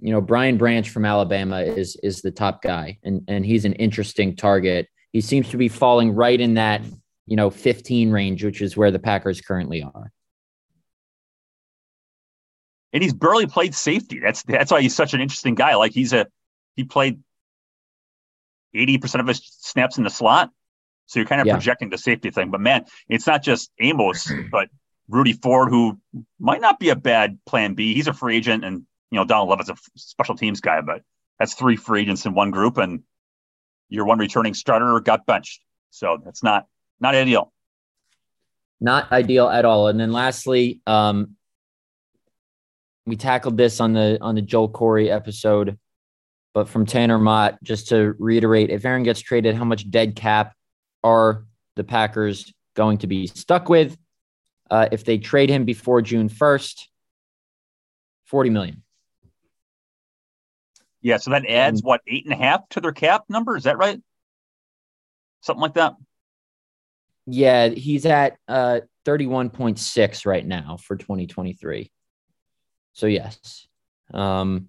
you 0.00 0.12
know 0.12 0.20
Brian 0.20 0.56
Branch 0.56 0.88
from 0.88 1.04
Alabama 1.04 1.60
is 1.60 1.96
is 2.02 2.22
the 2.22 2.30
top 2.30 2.62
guy, 2.62 2.98
and 3.04 3.22
and 3.28 3.46
he's 3.46 3.64
an 3.64 3.74
interesting 3.74 4.36
target. 4.36 4.88
He 5.12 5.20
seems 5.20 5.48
to 5.50 5.56
be 5.56 5.68
falling 5.68 6.14
right 6.14 6.40
in 6.40 6.54
that 6.54 6.82
you 7.26 7.36
know 7.36 7.50
15 7.50 8.10
range, 8.10 8.44
which 8.44 8.60
is 8.60 8.76
where 8.76 8.90
the 8.90 8.98
Packers 8.98 9.40
currently 9.40 9.82
are 9.82 10.12
and 12.94 13.02
he's 13.02 13.12
barely 13.12 13.46
played 13.46 13.74
safety. 13.74 14.20
That's 14.20 14.44
that's 14.44 14.70
why 14.70 14.80
he's 14.80 14.94
such 14.94 15.12
an 15.12 15.20
interesting 15.20 15.56
guy. 15.56 15.74
Like 15.74 15.92
he's 15.92 16.14
a 16.14 16.26
he 16.76 16.84
played 16.84 17.20
eighty 18.72 18.96
percent 18.96 19.20
of 19.20 19.26
his 19.26 19.42
snaps 19.44 19.98
in 19.98 20.04
the 20.04 20.10
slot, 20.10 20.50
so 21.06 21.18
you're 21.20 21.26
kind 21.26 21.40
of 21.40 21.46
yeah. 21.46 21.54
projecting 21.54 21.90
the 21.90 21.98
safety 21.98 22.30
thing. 22.30 22.50
But 22.50 22.60
man, 22.60 22.86
it's 23.08 23.26
not 23.26 23.42
just 23.42 23.70
Amos, 23.78 24.30
but 24.50 24.68
Rudy 25.08 25.32
Ford, 25.32 25.68
who 25.68 25.98
might 26.38 26.60
not 26.60 26.78
be 26.78 26.88
a 26.88 26.96
bad 26.96 27.38
Plan 27.46 27.74
B. 27.74 27.94
He's 27.94 28.08
a 28.08 28.12
free 28.12 28.36
agent, 28.36 28.64
and 28.64 28.84
you 29.10 29.18
know 29.18 29.24
Dallin 29.24 29.48
Leavitt's 29.48 29.70
a 29.70 29.76
special 29.96 30.36
teams 30.36 30.60
guy, 30.60 30.80
but 30.80 31.02
that's 31.38 31.54
three 31.54 31.76
free 31.76 32.02
agents 32.02 32.24
in 32.26 32.34
one 32.34 32.50
group, 32.50 32.78
and 32.78 33.02
your 33.88 34.06
one 34.06 34.18
returning 34.18 34.54
starter 34.54 34.98
got 35.00 35.26
benched. 35.26 35.60
So 35.90 36.18
that's 36.24 36.42
not 36.42 36.66
not 37.00 37.14
ideal. 37.14 37.52
Not 38.80 39.12
ideal 39.12 39.48
at 39.48 39.64
all. 39.64 39.88
And 39.88 39.98
then 39.98 40.12
lastly, 40.12 40.80
um, 40.86 41.36
we 43.06 43.16
tackled 43.16 43.56
this 43.56 43.80
on 43.80 43.92
the 43.92 44.18
on 44.20 44.34
the 44.34 44.42
Joel 44.42 44.70
Corry 44.70 45.10
episode, 45.10 45.78
but 46.54 46.68
from 46.68 46.86
Tanner 46.86 47.18
Mott, 47.18 47.62
just 47.62 47.88
to 47.88 48.14
reiterate, 48.18 48.70
if 48.70 48.84
Aaron 48.84 49.02
gets 49.02 49.20
traded, 49.20 49.54
how 49.54 49.64
much 49.64 49.90
dead 49.90 50.16
cap 50.16 50.54
are 51.04 51.44
the 51.76 51.84
Packers 51.84 52.52
going 52.74 52.98
to 52.98 53.06
be 53.06 53.28
stuck 53.28 53.68
with? 53.68 53.96
Uh, 54.70 54.88
if 54.90 55.04
they 55.04 55.18
trade 55.18 55.50
him 55.50 55.64
before 55.64 56.02
June 56.02 56.28
1st, 56.28 56.86
40 58.24 58.50
million. 58.50 58.82
Yeah, 61.02 61.18
so 61.18 61.30
that 61.32 61.46
adds 61.46 61.82
what 61.82 62.00
eight 62.08 62.24
and 62.24 62.32
a 62.32 62.36
half 62.36 62.66
to 62.70 62.80
their 62.80 62.92
cap 62.92 63.24
number. 63.28 63.56
Is 63.56 63.64
that 63.64 63.76
right? 63.76 64.00
Something 65.42 65.60
like 65.60 65.74
that. 65.74 65.94
Yeah, 67.26 67.68
he's 67.68 68.06
at 68.06 68.38
uh, 68.48 68.80
31.6 69.04 70.26
right 70.26 70.46
now 70.46 70.78
for 70.82 70.96
2023. 70.96 71.90
So 72.94 73.06
yes. 73.06 73.66
Um, 74.14 74.68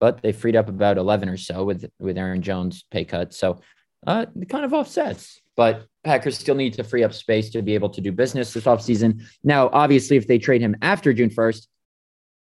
but 0.00 0.22
they 0.22 0.32
freed 0.32 0.56
up 0.56 0.68
about 0.68 0.98
11 0.98 1.28
or 1.28 1.36
so 1.36 1.64
with 1.64 1.88
with 1.98 2.18
Aaron 2.18 2.42
Jones 2.42 2.84
pay 2.90 3.04
cut. 3.04 3.34
So 3.34 3.60
uh, 4.06 4.26
it 4.40 4.48
kind 4.48 4.64
of 4.64 4.72
offsets. 4.72 5.40
But 5.56 5.86
Packers 6.04 6.38
still 6.38 6.54
need 6.54 6.74
to 6.74 6.84
free 6.84 7.02
up 7.02 7.12
space 7.12 7.50
to 7.50 7.62
be 7.62 7.74
able 7.74 7.90
to 7.90 8.00
do 8.00 8.12
business 8.12 8.52
this 8.52 8.64
offseason. 8.64 9.22
Now, 9.42 9.68
obviously, 9.72 10.16
if 10.16 10.26
they 10.26 10.38
trade 10.38 10.60
him 10.60 10.76
after 10.82 11.12
June 11.12 11.30
1st, 11.30 11.66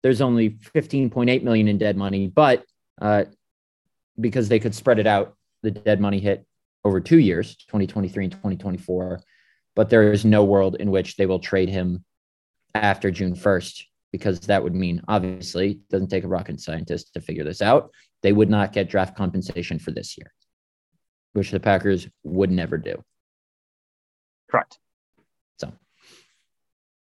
there's 0.01 0.21
only 0.21 0.51
15.8 0.75 1.43
million 1.43 1.67
in 1.67 1.77
dead 1.77 1.95
money, 1.95 2.27
but 2.27 2.65
uh, 3.01 3.23
because 4.19 4.49
they 4.49 4.59
could 4.59 4.75
spread 4.75 4.99
it 4.99 5.07
out, 5.07 5.35
the 5.61 5.71
dead 5.71 6.01
money 6.01 6.19
hit 6.19 6.45
over 6.83 6.99
two 6.99 7.19
years, 7.19 7.55
2023 7.67 8.25
and 8.25 8.31
2024. 8.33 9.21
But 9.75 9.89
there 9.89 10.11
is 10.11 10.25
no 10.25 10.43
world 10.43 10.75
in 10.79 10.91
which 10.91 11.15
they 11.15 11.25
will 11.25 11.39
trade 11.39 11.69
him 11.69 12.03
after 12.75 13.11
June 13.11 13.35
1st, 13.35 13.83
because 14.11 14.39
that 14.41 14.63
would 14.63 14.75
mean, 14.75 15.01
obviously, 15.07 15.79
doesn't 15.89 16.09
take 16.09 16.23
a 16.23 16.27
rocket 16.27 16.59
scientist 16.59 17.13
to 17.13 17.21
figure 17.21 17.43
this 17.43 17.61
out. 17.61 17.91
They 18.21 18.33
would 18.33 18.49
not 18.49 18.73
get 18.73 18.89
draft 18.89 19.15
compensation 19.15 19.79
for 19.79 19.91
this 19.91 20.17
year, 20.17 20.33
which 21.33 21.51
the 21.51 21.59
Packers 21.59 22.07
would 22.23 22.51
never 22.51 22.77
do. 22.77 23.03
Correct. 24.49 24.79
So 25.57 25.73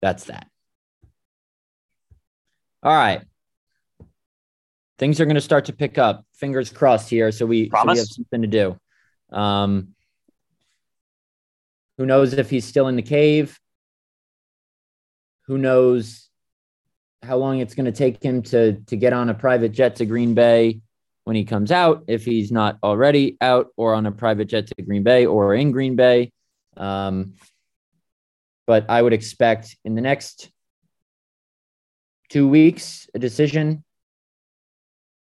that's 0.01 0.25
that. 0.25 0.47
All 2.83 2.93
right. 2.93 3.21
Things 4.99 5.21
are 5.21 5.25
going 5.25 5.35
to 5.35 5.41
start 5.41 5.65
to 5.65 5.73
pick 5.73 5.97
up. 5.97 6.25
Fingers 6.33 6.71
crossed 6.71 7.09
here. 7.09 7.31
So 7.31 7.45
we, 7.45 7.69
so 7.69 7.91
we 7.91 7.97
have 7.97 8.07
something 8.07 8.41
to 8.41 8.47
do. 8.47 8.79
Um, 9.31 9.89
who 11.97 12.05
knows 12.05 12.33
if 12.33 12.49
he's 12.49 12.65
still 12.65 12.87
in 12.87 12.95
the 12.95 13.01
cave? 13.01 13.59
Who 15.45 15.57
knows 15.57 16.29
how 17.23 17.37
long 17.37 17.59
it's 17.59 17.73
going 17.73 17.85
to 17.85 17.91
take 17.91 18.21
him 18.21 18.41
to 18.43 18.73
to 18.87 18.95
get 18.95 19.13
on 19.13 19.29
a 19.29 19.33
private 19.33 19.71
jet 19.71 19.95
to 19.97 20.05
Green 20.05 20.33
Bay 20.33 20.81
when 21.27 21.35
he 21.35 21.43
comes 21.43 21.73
out, 21.73 22.05
if 22.07 22.23
he's 22.23 22.53
not 22.53 22.77
already 22.81 23.35
out 23.41 23.67
or 23.75 23.93
on 23.93 24.05
a 24.05 24.11
private 24.13 24.45
jet 24.45 24.65
to 24.65 24.81
Green 24.81 25.03
Bay 25.03 25.25
or 25.25 25.53
in 25.55 25.73
Green 25.73 25.97
Bay. 25.97 26.31
Um, 26.77 27.33
but 28.65 28.85
I 28.87 29.01
would 29.01 29.11
expect 29.11 29.75
in 29.83 29.93
the 29.93 30.01
next 30.01 30.49
two 32.29 32.47
weeks 32.47 33.09
a 33.13 33.19
decision 33.19 33.83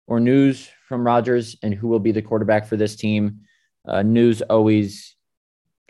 or 0.07 0.21
news 0.21 0.69
from 0.87 1.05
Rodgers 1.05 1.57
and 1.63 1.73
who 1.73 1.89
will 1.89 1.99
be 1.99 2.13
the 2.13 2.21
quarterback 2.21 2.65
for 2.67 2.77
this 2.77 2.95
team. 2.95 3.41
Uh, 3.85 4.01
news 4.01 4.41
always 4.41 5.17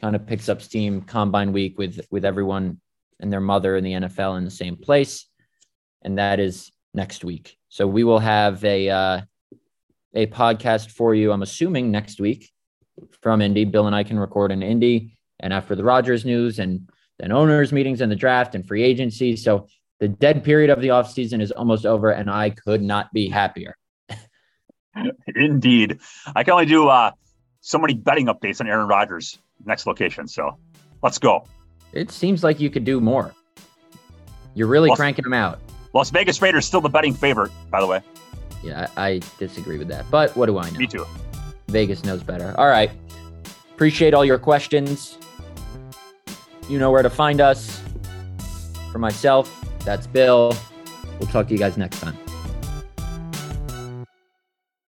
kind 0.01 0.16
of 0.16 0.26
picks 0.26 0.49
up 0.49 0.64
steam 0.64 1.01
combine 1.01 1.53
week 1.53 1.78
with 1.78 2.01
with 2.10 2.26
everyone 2.26 2.82
and 3.20 3.32
their 3.32 3.41
mother 3.41 3.76
in 3.76 3.84
the 3.84 3.93
NFL 3.93 4.39
in 4.39 4.43
the 4.43 4.49
same 4.49 4.76
place, 4.76 5.28
and 6.01 6.18
that 6.18 6.39
is 6.39 6.72
next 6.95 7.24
week. 7.24 7.57
So 7.68 7.86
we 7.86 8.03
will 8.03 8.18
have 8.18 8.64
a 8.66 8.89
uh, 8.89 9.22
a 10.14 10.28
podcast 10.28 10.91
for 10.91 11.14
you. 11.16 11.32
I'm 11.32 11.41
assuming 11.41 11.91
next 11.91 12.20
week 12.20 12.51
from 13.22 13.41
Indy. 13.41 13.66
Bill 13.66 13.88
and 13.88 13.95
I 13.95 14.03
can 14.03 14.20
record 14.20 14.51
in 14.51 14.64
Indy, 14.64 15.18
and 15.39 15.53
after 15.53 15.76
the 15.76 15.84
Rodgers 15.84 16.26
news 16.26 16.60
and 16.60 16.89
then 17.20 17.32
owners 17.32 17.72
meetings 17.72 18.01
and 18.01 18.12
the 18.12 18.16
draft 18.16 18.55
and 18.55 18.66
free 18.66 18.84
agency. 18.84 19.36
So 19.36 19.68
the 19.99 20.07
dead 20.07 20.43
period 20.43 20.70
of 20.70 20.82
the 20.82 20.88
offseason 20.88 21.41
is 21.41 21.51
almost 21.51 21.86
over, 21.86 22.12
and 22.12 22.30
I 22.30 22.49
could 22.49 22.82
not 22.82 23.12
be 23.14 23.28
happier. 23.28 23.76
Indeed. 25.36 25.99
I 26.36 26.43
can 26.43 26.53
only 26.53 26.66
do 26.66 26.88
uh, 26.88 27.12
so 27.60 27.78
many 27.78 27.93
betting 27.93 28.28
updates 28.28 28.62
on 28.62 28.68
Aaron 28.68 28.88
Rodgers' 28.88 29.38
next 29.66 29.86
location. 29.86 30.28
So 30.28 30.57
let's 31.03 31.18
go. 31.18 31.45
It 31.91 32.12
seems 32.12 32.43
like 32.43 32.60
you 32.60 32.70
could 32.70 32.86
do 32.86 33.01
more. 33.01 33.34
You're 34.55 34.68
really 34.68 34.89
Las, 34.89 34.97
cranking 34.97 35.24
them 35.24 35.34
out. 35.34 35.60
Las 35.93 36.10
Vegas 36.10 36.41
Raiders 36.41 36.66
still 36.66 36.82
the 36.82 36.89
betting 36.89 37.14
favorite, 37.14 37.51
by 37.70 37.82
the 37.82 37.88
way. 37.88 38.01
Yeah, 38.64 38.88
I, 38.97 39.07
I 39.07 39.22
disagree 39.38 39.78
with 39.78 39.88
that. 39.89 40.05
But 40.12 40.36
what 40.36 40.47
do 40.47 40.57
I 40.57 40.70
know? 40.70 40.80
Me 40.80 40.88
too. 40.88 41.05
Vegas 41.68 42.03
knows 42.03 42.24
better. 42.24 42.53
All 42.57 42.68
right. 42.68 42.91
Appreciate 43.74 44.14
all 44.14 44.26
your 44.26 44.39
questions. 44.39 45.18
You 46.68 46.80
know 46.80 46.91
where 46.91 47.03
to 47.03 47.10
find 47.10 47.41
us. 47.41 47.82
For 48.91 48.99
myself, 48.99 49.66
that's 49.86 50.07
Bill. 50.07 50.55
We'll 51.20 51.30
talk 51.30 51.47
to 51.47 51.53
you 51.53 51.60
guys 51.60 51.78
next 51.78 51.99
time. 51.99 52.18